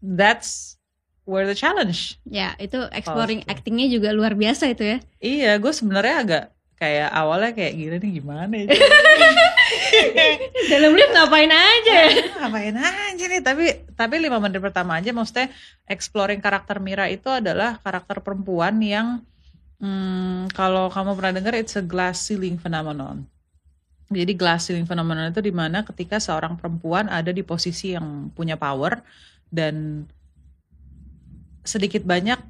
[0.02, 0.82] that's
[1.30, 3.54] where the challenge Ya, itu exploring Pasti.
[3.54, 4.98] actingnya juga luar biasa itu ya.
[5.22, 6.44] Iya, gue sebenarnya agak
[6.82, 8.68] kayak awalnya kayak gila nih gimana ya.
[10.74, 11.98] Dalam lift ngapain aja?
[12.10, 12.10] Ah,
[12.42, 15.54] Ngapain aja nih, tapi tapi lima menit pertama aja maksudnya
[15.86, 19.22] exploring karakter Mira itu adalah karakter perempuan yang
[19.78, 23.30] hmm, kalau kamu pernah dengar it's a glass ceiling phenomenon.
[24.10, 28.58] Jadi glass ceiling phenomenon itu di mana ketika seorang perempuan ada di posisi yang punya
[28.58, 29.06] power
[29.54, 30.10] dan
[31.62, 32.42] sedikit banyak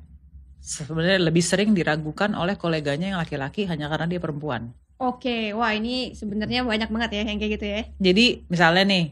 [0.62, 4.70] sebenarnya lebih sering diragukan oleh koleganya yang laki-laki hanya karena dia perempuan.
[5.02, 7.82] Oke, wah ini sebenarnya banyak banget ya yang kayak gitu ya.
[7.98, 9.06] Jadi misalnya nih,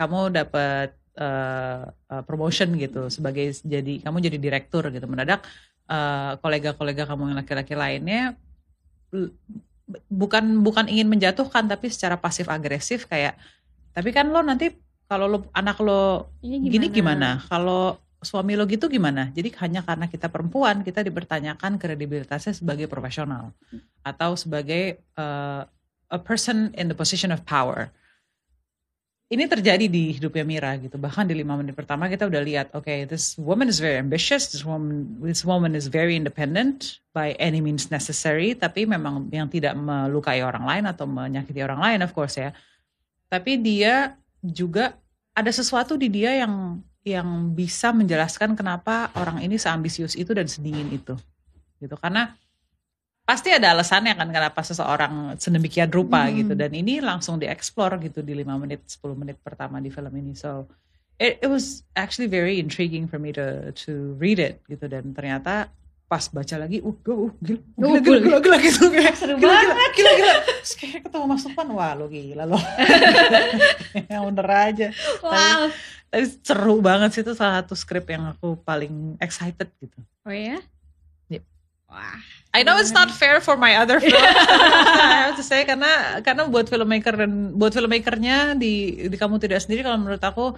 [0.00, 5.44] kamu dapat eh, eh, promotion gitu sebagai jadi kamu jadi direktur gitu mendadak
[5.86, 8.34] eh, kolega-kolega kamu yang laki-laki lainnya
[10.10, 13.38] bukan bukan ingin menjatuhkan tapi secara pasif agresif kayak
[13.94, 14.74] tapi kan lo nanti
[15.06, 19.30] kalau lo anak lo Ini gini gimana kalau suami lo gitu gimana?
[19.30, 23.52] Jadi hanya karena kita perempuan kita dipertanyakan kredibilitasnya sebagai profesional
[24.02, 25.62] atau sebagai uh,
[26.10, 27.92] a person in the position of power.
[29.32, 31.00] Ini terjadi di hidupnya Mira gitu.
[31.00, 34.62] Bahkan di lima menit pertama kita udah lihat oke this woman is very ambitious this
[34.62, 40.44] woman this woman is very independent by any means necessary tapi memang yang tidak melukai
[40.44, 42.52] orang lain atau menyakiti orang lain of course ya.
[43.32, 44.94] Tapi dia juga
[45.34, 50.88] ada sesuatu di dia yang yang bisa menjelaskan kenapa orang ini seambisius itu dan sedingin
[50.88, 51.12] itu
[51.76, 52.32] gitu karena
[53.24, 56.44] pasti ada alasannya kan kenapa seseorang sedemikian rupa Hmm.
[56.44, 60.32] gitu dan ini langsung dieksplor gitu di 5 menit 10 menit pertama di film ini
[60.36, 60.68] so
[61.20, 65.68] it, it was actually very intriguing for me to to read it gitu dan ternyata
[66.04, 69.72] pas baca lagi uh, uh gila, gila, gila, gila, gila, gitu kayak Seru gila, banget.
[69.72, 70.34] gila, gila, gila.
[70.76, 72.60] Kayak ketemu Mas Lukman, wah lo gila lo.
[74.12, 74.88] yang bener aja.
[75.24, 75.72] Wow.
[75.72, 76.03] Tapi
[76.42, 79.98] seru banget sih itu salah satu skrip yang aku paling excited gitu.
[80.22, 80.62] Oh ya?
[81.32, 81.42] Yep.
[81.90, 82.18] Wah.
[82.54, 84.14] I know it's not fair for my other film.
[85.10, 89.66] I have to say karena karena buat filmmaker dan buat filmmakernya di di kamu tidak
[89.66, 90.54] sendiri kalau menurut aku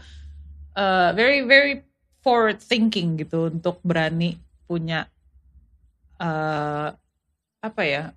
[0.76, 1.80] uh, very very
[2.20, 4.36] forward thinking gitu untuk berani
[4.68, 5.08] punya
[6.20, 6.92] uh,
[7.64, 8.12] apa ya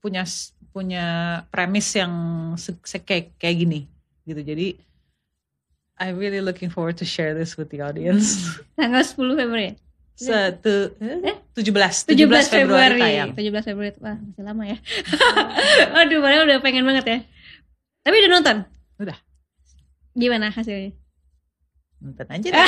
[0.00, 0.24] punya
[0.72, 1.06] punya
[1.52, 2.12] premis yang
[2.60, 3.80] se- se- kayak kayak gini
[4.24, 4.76] gitu jadi
[5.96, 8.36] I really looking forward to share this with the audience.
[8.78, 9.80] Tanggal 10 Februari.
[10.16, 11.36] Satu, Eh?
[11.56, 13.00] 17, 17 17 Februari.
[13.00, 13.30] Februari tayang.
[13.32, 13.92] 17 Februari.
[14.00, 14.76] Wah, masih lama ya.
[16.04, 17.18] Aduh, padahal udah pengen banget ya.
[18.04, 18.56] Tapi udah nonton?
[19.00, 19.16] Udah.
[20.16, 20.92] Gimana hasilnya?
[22.00, 22.60] Nonton aja deh.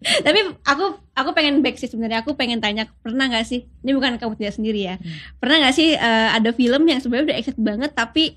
[0.00, 0.84] Tapi aku
[1.14, 2.22] aku pengen back sih sebenarnya.
[2.22, 3.66] Aku pengen tanya, pernah nggak sih?
[3.82, 4.94] Ini bukan kamu tidak sendiri ya.
[4.98, 5.10] Hmm.
[5.38, 8.34] Pernah nggak sih eh, ada film yang sebenarnya udah excited banget tapi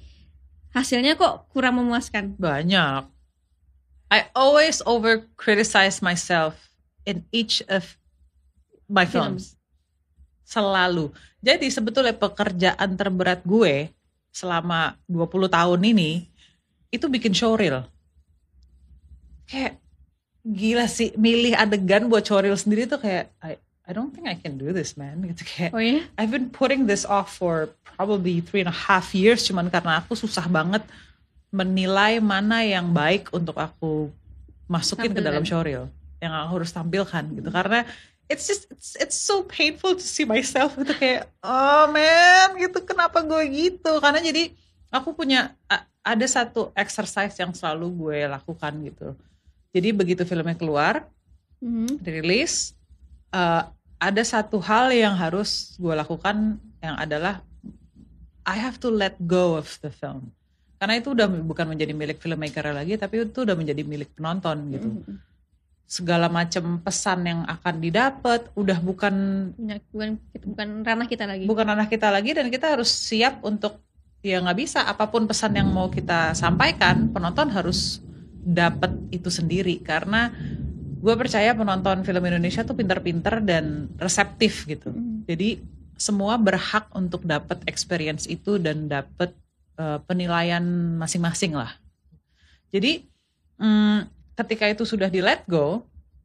[0.73, 2.33] hasilnya kok kurang memuaskan?
[2.35, 3.07] Banyak.
[4.13, 6.69] I always over criticize myself
[7.05, 7.97] in each of
[8.89, 9.57] my Films.
[9.57, 9.61] films.
[10.45, 11.09] Selalu.
[11.41, 13.89] Jadi sebetulnya pekerjaan terberat gue
[14.29, 16.29] selama 20 tahun ini
[16.93, 17.85] itu bikin showreel.
[19.49, 19.81] Kayak
[20.43, 24.55] gila sih milih adegan buat showreel sendiri tuh kayak I I don't think I can
[24.55, 26.03] do this man gitu kayak Oh ya?
[26.15, 30.15] I've been putting this off for probably three and a half years cuman karena aku
[30.15, 30.81] susah banget
[31.49, 34.09] menilai mana yang baik untuk aku
[34.65, 35.27] masukin ke Tampilkan.
[35.29, 35.85] dalam showreel
[36.17, 37.83] yang aku harus tampilkan gitu karena
[38.25, 43.21] it's just it's, it's so painful to see myself gitu kayak oh man gitu kenapa
[43.21, 44.49] gue gitu karena jadi
[44.89, 45.53] aku punya
[46.01, 49.13] ada satu exercise yang selalu gue lakukan gitu
[49.69, 51.05] jadi begitu filmnya keluar
[51.59, 51.95] Mhm.
[52.01, 52.73] dirilis
[53.33, 53.67] uh,
[53.97, 57.41] ada satu hal yang harus gue lakukan yang adalah
[58.43, 60.29] I have to let go of the film
[60.77, 64.89] karena itu udah bukan menjadi milik filmmaker lagi tapi itu udah menjadi milik penonton gitu
[64.91, 65.15] Mhm.
[65.87, 69.15] segala macam pesan yang akan didapat udah bukan
[69.93, 70.09] bukan
[70.43, 71.45] bukan ranah kita lagi.
[71.47, 73.79] bukan anak kita lagi dan kita harus siap untuk
[74.23, 78.03] ya nggak bisa apa pun pesan yang mau kita sampaikan penonton harus
[78.43, 80.31] dapat itu sendiri karena
[81.03, 85.27] gue percaya penonton film Indonesia tuh pinter-pinter dan reseptif gitu Mhm.
[85.27, 85.59] jadi
[85.99, 89.35] semua berhak untuk dapat experience itu dan dapat
[89.73, 90.63] eh, penilaian
[90.95, 91.75] masing-masing lah
[92.69, 93.03] jadi
[93.57, 93.97] mm,
[94.33, 95.83] ketika itu sudah di let go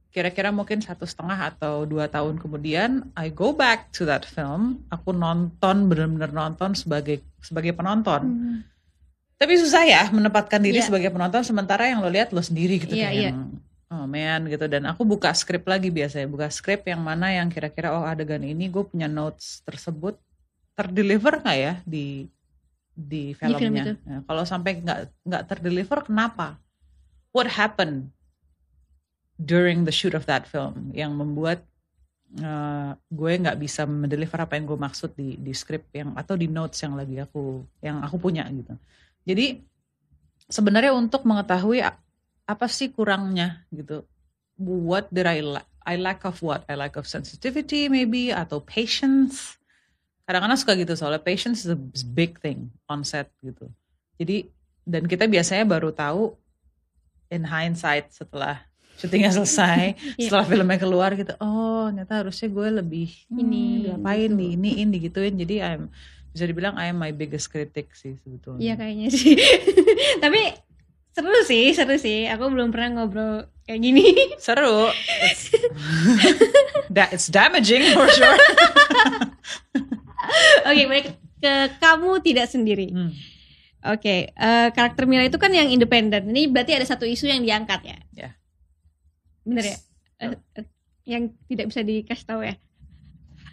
[0.09, 5.13] kira-kira mungkin satu setengah atau dua tahun kemudian I go back to that film aku
[5.13, 8.57] nonton benar-benar nonton sebagai sebagai penonton Mhm.
[9.37, 10.89] tapi susah ya menempatkan diri Iya.
[10.89, 13.31] sebagai penonton sementara yang lo lihat lo sendiri gitu kayak iya.
[13.33, 13.48] yang,
[13.93, 14.65] oh man gitu.
[14.69, 16.29] Dan aku buka skrip lagi biasanya.
[16.29, 20.17] Buka skrip yang mana yang kira-kira oh adegan ini gue punya notes tersebut
[20.79, 22.31] terdeliver nggak ya di
[22.95, 23.85] di film filmnya?
[23.85, 23.93] itu.
[24.07, 26.59] Nah, kalau sampai nggak nggak terdeliver kenapa?
[27.35, 28.11] What happened
[29.39, 31.63] during the shoot of that film yang membuat
[32.43, 36.51] uh, gue nggak bisa mendeliver apa yang gue maksud di di skrip yang atau di
[36.51, 38.75] notes yang lagi aku yang aku punya gitu.
[39.23, 39.63] Jadi
[40.51, 41.85] sebenarnya untuk mengetahui
[42.49, 44.09] apa sih kurangnya gitu.
[44.57, 45.69] What did I lack?
[45.85, 46.65] I lack of what?
[46.67, 49.61] I lack of sensitivity maybe atau patience.
[50.25, 53.69] Kadang-kadang suka gitu soalnya patience is a big thing on set gitu.
[54.17, 54.49] Jadi
[54.83, 56.33] dan kita biasanya baru tahu
[57.29, 58.65] in hindsight setelah
[58.97, 60.33] syutingnya selesai, Iya.
[60.33, 61.37] setelah filmnya keluar gitu.
[61.39, 64.41] Oh, ternyata harusnya gue lebih hmm, Ini, diapain, gitu.
[64.41, 65.35] di iniin, digituin.
[65.37, 65.93] Jadi I'm
[66.29, 68.61] bisa dibilang I am my biggest critic sih sebetulnya.
[68.61, 69.37] Iya kayaknya sih.
[70.25, 70.41] Tapi
[71.19, 72.31] seru sih, seru sih.
[72.31, 74.07] Aku belum pernah ngobrol kayak gini.
[74.45, 74.87] Seru.
[75.27, 75.51] It's,
[76.95, 78.39] that it's damaging for sure.
[80.71, 82.95] Oke, balik ke kamu tidak sendiri.
[82.95, 83.11] Hmm.
[83.91, 86.31] Oke, eh, karakter Mila itu kan yang independen.
[86.31, 87.99] Ini berarti ada satu isu yang diangkat ya?
[88.15, 88.29] Ya.
[89.43, 89.77] Bener ya?
[90.23, 90.67] Eh, eh,
[91.07, 92.55] yang tidak bisa dikasih tahu ya?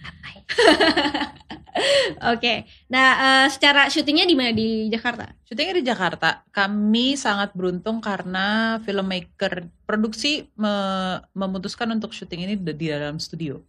[2.32, 3.08] Oke, nah
[3.46, 5.28] eh, secara syutingnya di mana di Jakarta?
[5.44, 6.30] Syutingnya di Jakarta.
[6.56, 13.60] Kami sangat beruntung karena filmmaker produksi me- memutuskan untuk syuting ini di di dalam studio.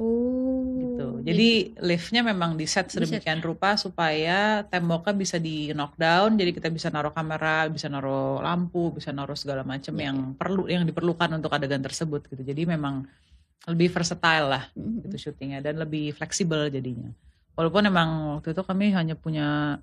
[0.00, 1.20] Oh, gitu.
[1.20, 3.04] Jadi liftnya memang di set Di set.
[3.04, 6.40] sedemikian rupa supaya temboknya bisa di knockdown.
[6.40, 10.72] Jadi kita bisa naruh kamera, bisa naruh lampu, bisa naruh segala macam Iya, yang perlu
[10.72, 12.42] yang diperlukan untuk adegan tersebut gitu.
[12.42, 13.04] Jadi memang
[13.62, 15.06] lebih versatile lah Mhm.
[15.06, 17.14] itu syutingnya dan lebih fleksibel jadinya.
[17.54, 19.78] Walaupun emang waktu itu kami hanya punya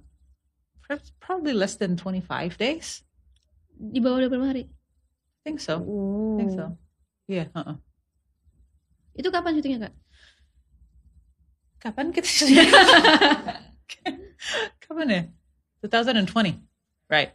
[1.21, 3.05] probably less than 25 days.
[3.79, 4.63] di bawah 25 hari.
[4.67, 5.79] I think so.
[5.79, 6.35] Oh.
[6.35, 6.75] I think so.
[7.31, 7.75] Iya, heeh.
[9.15, 9.95] Itu kapan syutingnya kak?
[11.79, 12.59] Kapan kita syuting?
[14.83, 15.21] Kapan ya?
[15.79, 16.59] 2020.
[17.07, 17.31] Right.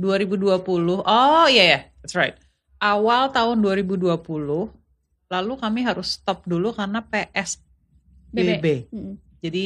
[0.00, 1.04] 2020.
[1.04, 2.34] Oh iya ya, that's right.
[2.80, 4.72] Awal tahun 2020
[5.26, 8.88] lalu kami harus stop dulu karena PSBB.
[8.88, 9.14] Mm.
[9.38, 9.64] Jadi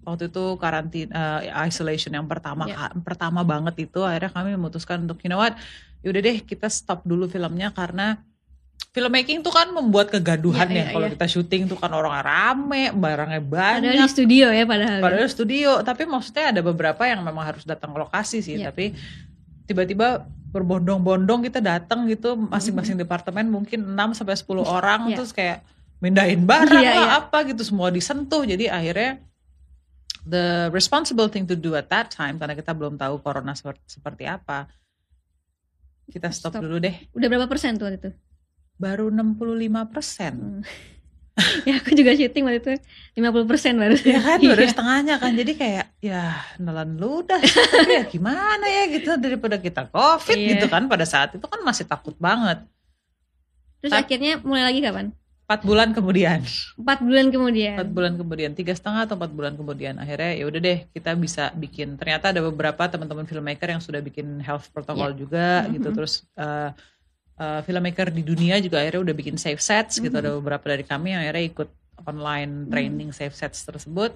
[0.00, 5.20] waktu itu karantina eh, isolation yang pertama ka- pertama banget itu akhirnya kami memutuskan untuk
[5.20, 5.52] you know what
[6.00, 8.16] yaudah deh kita stop dulu filmnya karena
[8.90, 11.12] filmmaking tuh kan membuat kegaduhan Iya, ya iya, kalau iya.
[11.14, 14.98] kita syuting tuh kan orang rame barangnya Padahal banyak di studio ya padahal.
[14.98, 15.04] ya.
[15.04, 18.72] padahal studio tapi maksudnya ada beberapa yang memang harus datang ke lokasi sih Iya.
[18.72, 18.96] tapi
[19.70, 25.16] tiba-tiba berbondong-bondong kita datang gitu masing-masing departemen mungkin 6 sampai 10 orang Iya.
[25.16, 25.62] terus kayak
[26.02, 27.10] mindahin barang Iya, lah iya.
[27.22, 29.22] apa gitu semua disentuh jadi akhirnya
[30.26, 34.66] the responsible thing to do at that time karena kita belum tahu corona seperti, apa
[36.10, 36.66] kita stop, Stop.
[36.66, 38.10] dulu deh Udah berapa persen tuh waktu itu?
[38.74, 40.62] baru 65 persen Hmm.
[41.68, 42.72] ya aku juga syuting waktu itu
[43.16, 43.96] 50 persen baru.
[43.96, 44.70] ya kan baru Iya.
[44.70, 46.22] setengahnya kan jadi kayak ya
[46.56, 47.40] nelan ludah
[47.74, 50.48] tapi ya gimana ya gitu daripada kita covid Iya.
[50.54, 52.62] gitu kan pada saat itu kan masih takut banget
[53.80, 55.06] Terus Tap- akhirnya mulai lagi kapan?
[55.42, 56.38] empat bulan kemudian
[56.76, 57.74] Empat bulan kemudian.
[57.74, 61.50] empat bulan kemudian tiga setengah atau empat bulan kemudian akhirnya ya udah deh kita bisa
[61.52, 66.70] bikin ternyata ada beberapa teman-teman filmmaker yang sudah bikin health protocol juga gitu terus eh,
[67.40, 70.20] eh, filmmaker di dunia juga akhirnya udah bikin safe sets gitu Mhm.
[70.20, 71.68] ada beberapa dari kami yang akhirnya ikut
[72.02, 74.12] online training safe sets tersebut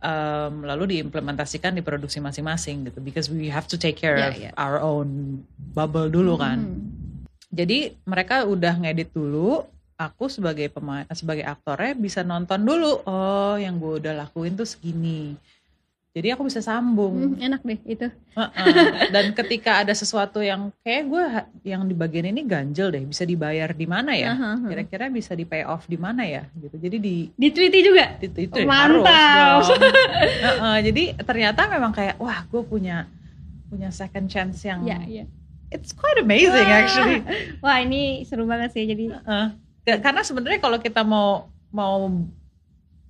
[0.00, 4.40] Em, lalu diimplementasikan di produksi masing-masing gitu because we have to take care Ya, of
[4.40, 4.50] ya.
[4.56, 5.44] our own
[5.76, 7.28] bubble dulu kan Hmm.
[7.52, 9.60] jadi mereka udah ngedit dulu,
[10.00, 13.04] aku sebagai pemain sebagai aktornya bisa nonton dulu.
[13.04, 15.36] Oh, yang gue udah lakuin tuh segini.
[16.10, 17.38] Jadi aku bisa Hmm, sambung.
[17.38, 18.10] enak deh itu.
[19.08, 21.24] Dan ketika ada sesuatu yang kayak gue
[21.64, 24.34] yang di bagian ini ganjel deh, bisa dibayar di mana ya?
[24.58, 26.50] Kira-kira bisa di pay off di mana ya?
[26.50, 26.74] Gitu.
[26.76, 28.18] Jadi di Di Tweety juga.
[28.18, 29.70] itu, itu ya, Mantap.
[29.70, 33.06] Heeh, jadi ternyata memang kayak wah gue punya
[33.70, 35.24] punya second chance yang Iya, iya.
[35.70, 36.80] it's quite amazing Wah.
[36.82, 37.22] actually.
[37.62, 38.82] Wah, ini seru banget sih.
[38.82, 39.14] Jadi
[39.86, 42.10] Karena sebenarnya kalau kita mau mau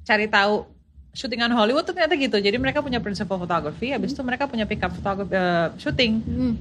[0.03, 0.69] cari tahu
[1.11, 2.37] syutingan Hollywood tuh ternyata gitu.
[2.37, 5.35] Jadi mereka punya principal photography, habis itu mereka punya pick up photography
[5.79, 6.13] syuting.
[6.21, 6.55] hmm,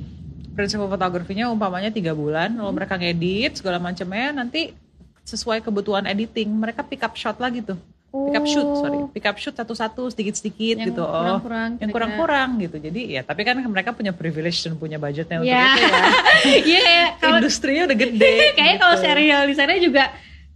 [0.52, 4.76] Principal fotografinya umpamanya tiga bulan, lalu mereka ngedit segala macamnya, nanti
[5.24, 7.80] sesuai kebutuhan editing mereka pick up shot lagi tuh.
[8.10, 8.98] Pick up shoot, sorry.
[8.98, 10.98] Oh, Pick up shoot satu-satu, sedikit-sedikit gitu.
[11.00, 11.70] Oh, kurang-kurang.
[11.78, 11.94] yang kira-kira.
[11.94, 12.78] kurang-kurang gitu.
[12.82, 15.64] Jadi ya, tapi kan mereka punya privilege dan punya budgetnya untuk Iya.
[15.70, 16.02] itu ya.
[16.74, 18.34] Iya, kalau Industrinya udah gede.
[18.58, 19.06] kayaknya kalau gitu.
[19.06, 20.04] serial di sana juga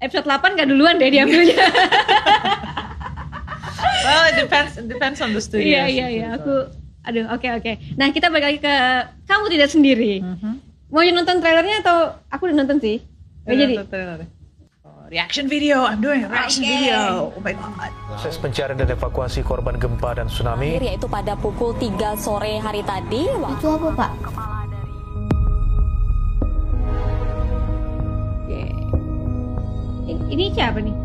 [0.01, 1.55] episode 8 gak duluan deh diambilnya.
[4.33, 5.67] Depends, depends on the studio.
[5.67, 6.27] Iya, iya, iya.
[6.41, 6.69] Aku
[7.03, 7.71] aduh, oke oke.
[7.99, 8.75] Nah, kita balik lagi ke
[9.27, 10.23] kamu tidak sendiri.
[10.23, 10.51] Mhm.
[10.93, 13.01] Mau nonton trailernya atau aku udah nonton sih?
[13.43, 13.75] Gak jadi.
[14.85, 16.71] Oh, reaction video, I'm doing reaction Oke.
[16.71, 17.33] video.
[17.33, 17.91] Oh my god.
[18.07, 23.25] Proses pencarian dan evakuasi korban gempa dan tsunami yaitu pada pukul 3 sore hari tadi.
[23.25, 24.11] Itu apa pak?
[28.47, 28.63] Oke.
[30.07, 31.02] Ini, ini siapa nih?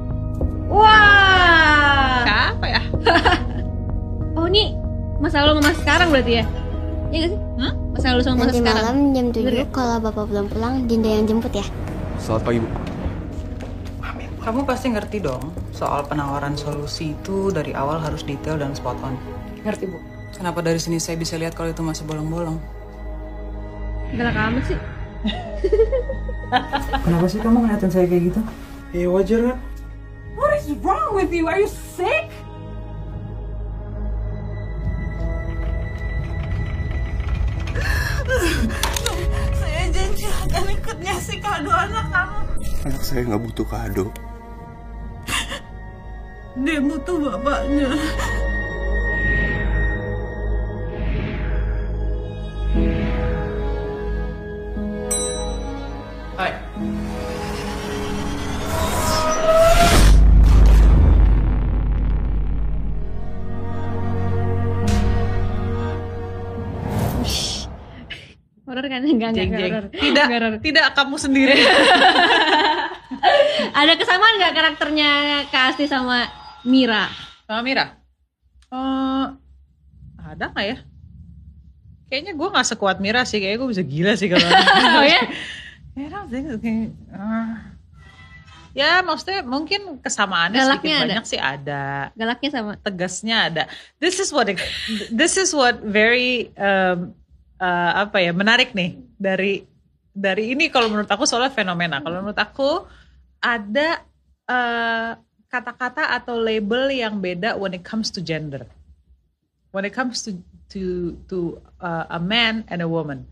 [0.68, 2.22] Wah.
[2.24, 2.80] Siapa ya?
[4.32, 4.70] Oh, ini
[5.18, 6.44] masa lalu sama sekarang berarti ya?
[7.10, 7.40] Iya gak sih?
[7.58, 7.74] Hmm?
[7.90, 8.78] Masa lalu sama masa Nanti sekarang.
[8.78, 9.66] malam jam Bener ya?
[9.66, 11.66] 7 kalau bapak belum pulang, Dinda yang jemput ya.
[12.16, 12.68] Selamat pagi, Bu.
[14.38, 15.42] Kamu pasti ngerti dong
[15.74, 19.18] soal penawaran solusi itu dari awal harus detail dan spot on.
[19.60, 19.98] Ngerti, Bu.
[20.30, 22.62] Kenapa dari sini saya bisa lihat kalau itu masih bolong-bolong?
[24.14, 24.78] Galak amat sih.
[27.04, 28.40] Kenapa sih kamu ngeliatin saya kayak gitu?
[28.94, 29.56] Ya wajar kan?
[30.38, 31.50] What is wrong with you?
[31.50, 32.30] Are you sick?
[39.58, 42.38] saya janji akan ikut ngasih kado anak kamu.
[42.86, 44.06] Anak saya nggak butuh kado.
[46.62, 47.90] Dia butuh bapaknya.
[69.18, 69.84] Enggak, enggak, Jeng, enggak horor.
[69.90, 71.54] Tidak, Enggak tidak kamu sendiri.
[73.78, 75.10] Ada kesamaan nggak karakternya
[75.50, 76.28] Kak Asti sama
[76.62, 77.10] Mira?
[77.50, 77.98] Sama Mira.
[78.68, 79.24] Eh,
[80.22, 80.76] ada nggak ya?
[82.08, 83.40] Kayaknya gue nggak sekuat Mira sih.
[83.40, 84.48] Kayaknya gue bisa gila sih kalau.
[84.98, 85.22] Oh ya?
[86.28, 86.56] Think so.
[86.60, 87.48] Kayak, eh,
[88.76, 91.06] ya maksudnya mungkin kesamaannya sedikit Galaknya ada?
[91.08, 91.84] banyak sih ada.
[92.14, 92.72] Galaknya sama.
[92.78, 93.62] tegasnya ada.
[93.98, 94.46] This is what
[95.10, 97.16] this is what very um,
[97.58, 99.66] uh, apa ya menarik nih dari
[100.14, 101.98] dari ini kalau menurut aku soalnya fenomena.
[101.98, 102.86] Kalau menurut aku
[103.42, 104.02] ada
[104.46, 105.18] uh,
[105.50, 108.64] kata-kata atau label yang beda when it comes to gender.
[109.74, 110.38] When it comes to
[110.72, 113.26] to to uh, a man and a woman.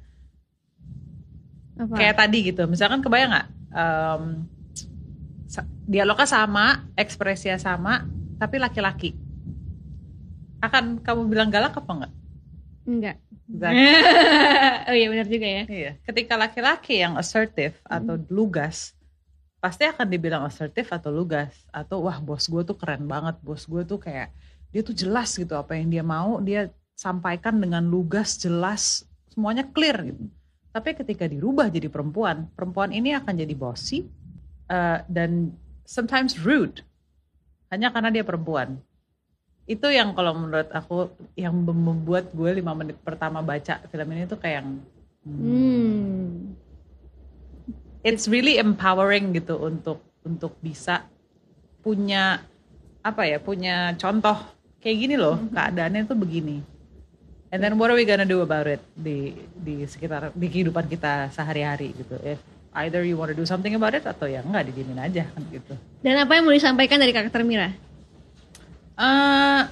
[1.76, 1.94] Apa?
[1.96, 2.64] Kayak tadi gitu.
[2.68, 3.48] Misalkan kebayang nggak?
[3.76, 4.24] Um,
[5.86, 8.04] dialognya sama, ekspresinya sama,
[8.40, 9.14] tapi laki-laki.
[10.60, 12.12] Akan kamu bilang galak apa enggak?
[12.86, 13.18] Enggak.
[13.50, 13.82] Exactly.
[14.88, 15.62] oh iya benar juga ya.
[15.66, 15.92] Iya.
[16.06, 18.94] Ketika laki-laki yang assertive atau lugas,
[19.58, 21.52] pasti akan dibilang assertive atau lugas.
[21.74, 24.30] Atau wah bos gue tuh keren banget, bos gue tuh kayak
[24.70, 30.00] dia tuh jelas gitu apa yang dia mau dia sampaikan dengan lugas, jelas, semuanya clear
[30.06, 30.30] gitu.
[30.72, 34.08] Tapi ketika dirubah jadi perempuan, perempuan ini akan jadi bossy
[34.68, 35.52] uh, dan
[35.84, 36.84] sometimes rude
[37.68, 38.80] hanya karena dia perempuan.
[39.66, 44.38] Itu yang kalau menurut aku yang membuat gue lima menit pertama baca film ini tuh
[44.38, 44.70] kayak yang
[45.26, 46.54] Hmm.
[48.06, 51.02] it's really empowering gitu untuk untuk bisa
[51.82, 52.46] punya
[53.02, 54.38] apa ya punya contoh
[54.78, 56.62] kayak gini loh keadaannya tuh begini
[57.50, 61.26] and then what are we gonna do about it di di sekitar di kehidupan kita
[61.34, 62.38] sehari-hari gitu if
[62.86, 65.74] either you want to do something about it atau ya enggak didiemin aja kan gitu
[66.06, 67.74] Dan apa yang mau disampaikan dari karakter Mira?
[68.96, 69.62] Eh,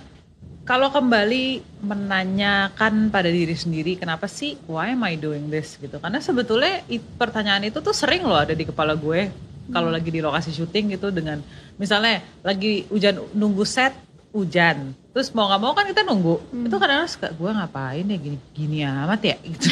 [0.65, 5.97] kalau kembali menanyakan pada diri sendiri kenapa sih why am I doing this gitu.
[5.97, 6.85] Karena sebetulnya
[7.17, 9.33] pertanyaan itu tuh sering loh ada di kepala gue.
[9.73, 11.41] Kalau lagi di lokasi syuting gitu dengan
[11.81, 13.97] misalnya lagi hujan nunggu set
[14.37, 14.93] hujan.
[15.17, 16.37] Terus mau nggak mau kan kita nunggu.
[16.69, 19.37] Itu kadang-kadang suka gue ngapain ya gini gini amat ya?
[19.49, 19.69] Gitu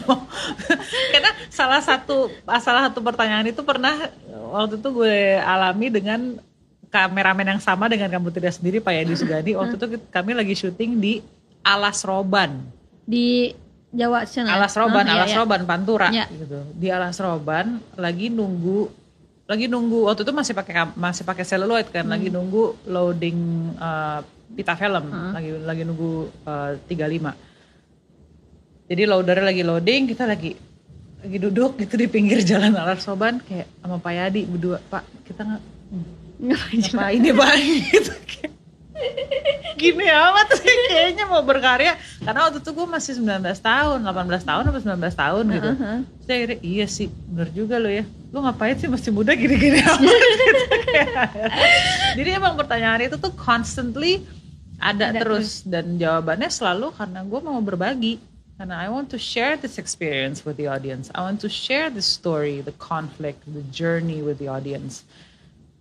[1.16, 2.28] karena salah satu
[2.60, 3.96] salah satu pertanyaan itu pernah
[4.52, 6.20] waktu itu gue alami dengan
[6.96, 10.96] kameramen yang sama dengan kamu tidak sendiri Pak Yadi Sugandi waktu itu kami lagi syuting
[10.96, 11.20] di
[11.60, 12.64] Alas Roban
[13.02, 13.52] Di
[13.90, 14.56] Jawa sana.
[14.56, 15.38] Alas Roban iya, Alas iya.
[15.38, 16.26] Roban Pantura Iya.
[16.28, 18.90] gitu di Alas Roban lagi nunggu
[19.46, 22.34] lagi nunggu waktu itu masih pakai masih pakai celluloid kan lagi Hmm.
[22.34, 23.38] nunggu loading
[23.78, 24.18] uh,
[24.52, 26.10] pita film lagi lagi nunggu
[26.42, 27.30] uh, 35
[28.86, 30.54] jadi loader lagi loading kita lagi
[31.16, 35.42] lagi duduk gitu di pinggir jalan Alas Roban kayak sama Pak Yadi berdua Pak kita
[35.42, 35.62] nggak
[36.40, 37.60] Ngapain ini bang?
[37.92, 38.52] Gitu kayak,
[39.76, 41.96] gini amat sih kayaknya mau berkarya.
[42.24, 45.70] Karena waktu itu gue masih 19 tahun 18 tahun atau 19 tahun gitu.
[45.76, 48.04] Terus saya akhirnya iya sih bener juga lo ya.
[48.32, 50.00] Lo ngapain sih masih muda gini-gini amat?
[50.00, 51.08] Gitu, kayak.
[52.16, 54.24] jadi emang pertanyaan itu tuh constantly
[54.76, 55.64] ada, Ada terus.
[55.64, 58.20] dan jawabannya selalu karena gue mau berbagi.
[58.56, 61.12] Karena I want to share this experience with the audience.
[61.12, 65.04] I want to share the story the conflict the journey with the audience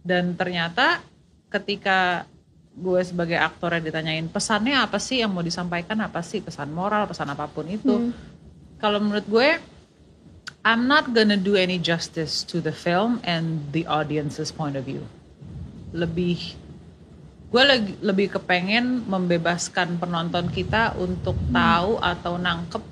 [0.06, 1.02] dan ternyata
[1.50, 2.30] ketika
[2.76, 5.98] gue sebagai aktor yang ditanyain pesannya apa sih yang mau disampaikan?
[6.06, 6.46] Apa sih?
[6.46, 8.14] Pesan moral pesan apa pun itu.
[8.78, 9.50] Kalau menurut gue
[10.62, 15.02] I'm not gonna do any justice to the film and the audience's point of view.
[15.90, 16.54] Lebih
[17.50, 22.84] gue lagi lebih kepengen membebaskan penonton kita untuk tahu atau nangkep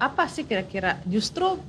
[0.00, 1.60] apa sih kira-kira justru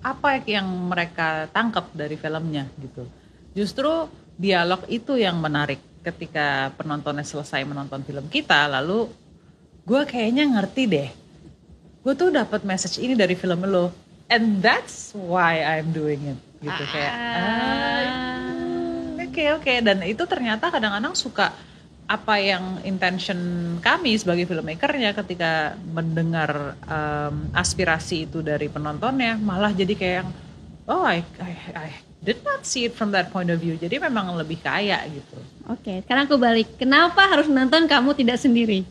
[0.00, 3.04] apa yang mereka tangkap dari filmnya gitu.
[3.52, 4.08] Justru
[4.38, 5.80] dialog itu yang menarik.
[6.04, 9.08] Ketika penontonnya selesai menonton film kita lalu
[9.88, 11.10] gue kayaknya ngerti deh.
[12.04, 13.88] Gue tuh dapat message ini dari film lo
[14.28, 16.38] and that's why I'm doing it.
[16.60, 18.04] Gitu kayak ah,
[19.16, 19.72] oke oke.
[19.80, 21.56] Dan itu ternyata kadang-kadang suka
[22.04, 23.40] apa yang intention
[23.80, 30.30] kami sebagai filmmakernya ketika mendengar um, aspirasi itu dari penontonnya malah jadi kayak yang,
[30.84, 31.88] oh I, I I
[32.24, 33.76] did not see it from that point of view.
[33.76, 35.36] Jadi memang lebih kaya gitu.
[35.68, 36.80] Oke, sekarang aku balik.
[36.80, 38.88] Kenapa harus nonton kamu tidak sendiri?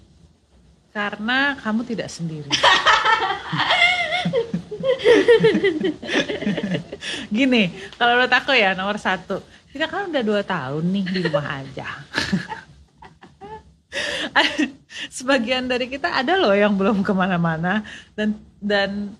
[0.93, 2.53] karena kamu tidak sendiri.
[7.33, 9.41] Gini kalau menurut aku ya nomor satu.
[9.73, 11.89] Kita kan udah dua tahun nih di rumah aja.
[15.17, 17.81] Sebagian dari kita ada loh yang belum ke mana-mana.
[18.13, 19.17] Dan dan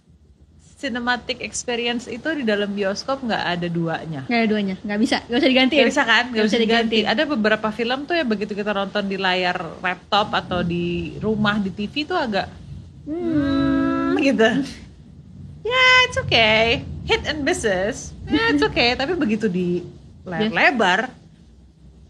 [0.84, 5.40] cinematic experience itu di dalam bioskop nggak ada duanya Nggak ada duanya, nggak bisa, nggak
[5.40, 5.76] bisa diganti.
[5.80, 6.26] Gak bisa kan?
[6.36, 7.00] Nggak bisa diganti.
[7.08, 11.72] Ada beberapa film tuh ya begitu kita nonton di layar laptop atau di rumah di
[11.72, 12.48] TV tuh agak
[13.08, 14.50] hmm, gitu.
[15.64, 16.84] Ya, it's okay.
[17.08, 18.12] Hit and misses.
[18.28, 18.92] Ya, it's okay.
[19.00, 19.80] Tapi begitu di
[20.28, 21.00] layar lebar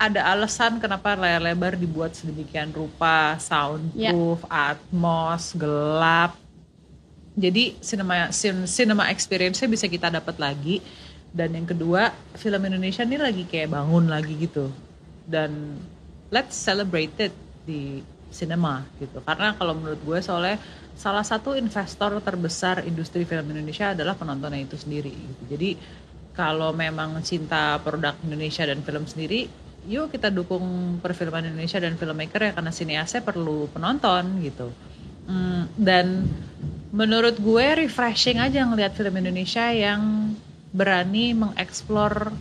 [0.04, 6.43] ada alasan kenapa layar lebar dibuat sedemikian rupa, soundproof, atmos, gelap.
[7.34, 10.80] Jadi cinema cin- cinema experience-nya bisa kita dapat lagi.
[11.34, 14.70] Dan yang kedua, film Indonesia ini lagi kayak bangun lagi gitu.
[15.26, 15.82] Dan
[16.30, 17.34] let's celebrate it
[17.66, 19.18] di cinema gitu.
[19.26, 20.62] Karena kalau menurut gue soalnya
[20.94, 25.10] salah satu investor terbesar industri film Indonesia adalah penontonnya itu sendiri.
[25.10, 25.44] Gitu.
[25.58, 25.70] Jadi
[26.34, 29.50] kalau memang cinta produk Indonesia dan film sendiri,
[29.86, 34.70] yuk kita dukung perfilman Indonesia dan filmmaker ya karena sineasnya perlu penonton gitu.
[35.24, 36.28] Hmm, dan
[36.92, 40.34] menurut gue refreshing aja ngelihat film Indonesia yang
[40.74, 42.34] berani mengeksplor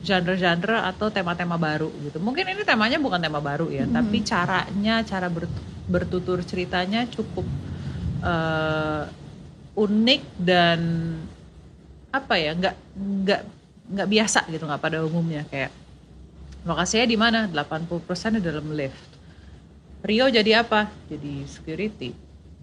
[0.00, 2.16] genre-genre atau tema-tema baru gitu.
[2.20, 7.44] Mungkin ini temanya bukan tema baru ya, tapi caranya, cara bert- bertutur ceritanya cukup
[8.24, 9.04] eh,
[9.76, 10.80] unik dan
[12.10, 13.42] apa ya, nggak nggak
[13.90, 15.72] nggak biasa gitu, nggak pada umumnya kayak
[16.64, 17.38] lokasinya di mana?
[17.48, 19.19] 80% di dalam lift.
[20.00, 20.88] Rio jadi apa?
[21.08, 22.10] Jadi security.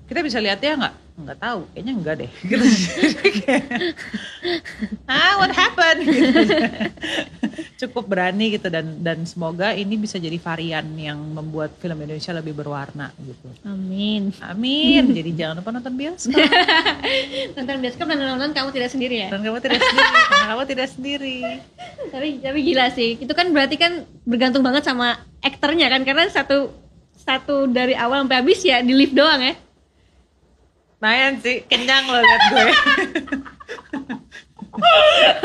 [0.08, 1.08] Kita bisa lihat ya nggak?
[1.18, 2.66] nggak tahu kayaknya enggak deh gitu
[5.10, 6.42] ah what happened gitu.
[7.82, 12.54] cukup berani gitu dan dan semoga ini bisa jadi varian yang membuat film Indonesia lebih
[12.54, 14.30] berwarna gitu Amin.
[14.46, 16.38] amin jadi jangan lupa nonton bioskop
[17.58, 19.28] Nonton bioskop dan nonton kamu tidak sendiri ya.
[19.34, 20.10] dan kamu tidak sendiri
[20.46, 21.38] kamu tidak sendiri
[22.08, 23.20] tapi tapi gila sih.
[23.20, 26.72] Itu kan berarti kan bergantung banget sama aktornya kan karena satu
[27.28, 29.54] satu dari awal sampai habis ya di lift doang ya.
[30.98, 32.66] lumayan sih kenyang loh liat gue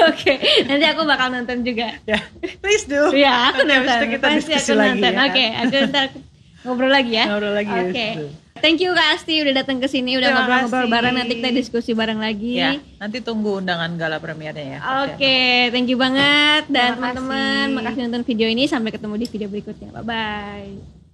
[0.04, 1.96] Oke, nanti aku bakal nonton juga.
[2.04, 2.20] ya
[2.58, 4.08] please do Iya, aku Nanti nonton.
[4.10, 5.12] kita Pasti diskusi aku lagi nonton.
[5.12, 5.22] ya.
[5.24, 6.06] Oke, aku ntar
[6.62, 7.24] ngobrol lagi ya.
[7.26, 7.80] Ngobrol lagi, Oke.
[7.80, 8.28] yes, betul.
[8.54, 11.14] Thank you Kak Asti udah datang ke sini, udah ngobrol-ngobrol bareng.
[11.16, 12.54] Nanti kita diskusi bareng lagi.
[12.54, 17.74] ya nanti tunggu undangan gala premiernya ya Oke, thank you banget dan teman-teman, kasih.
[17.74, 18.64] makasih nonton video ini.
[18.66, 19.88] Sampai ketemu di video berikutnya.
[19.92, 20.91] Bye bye.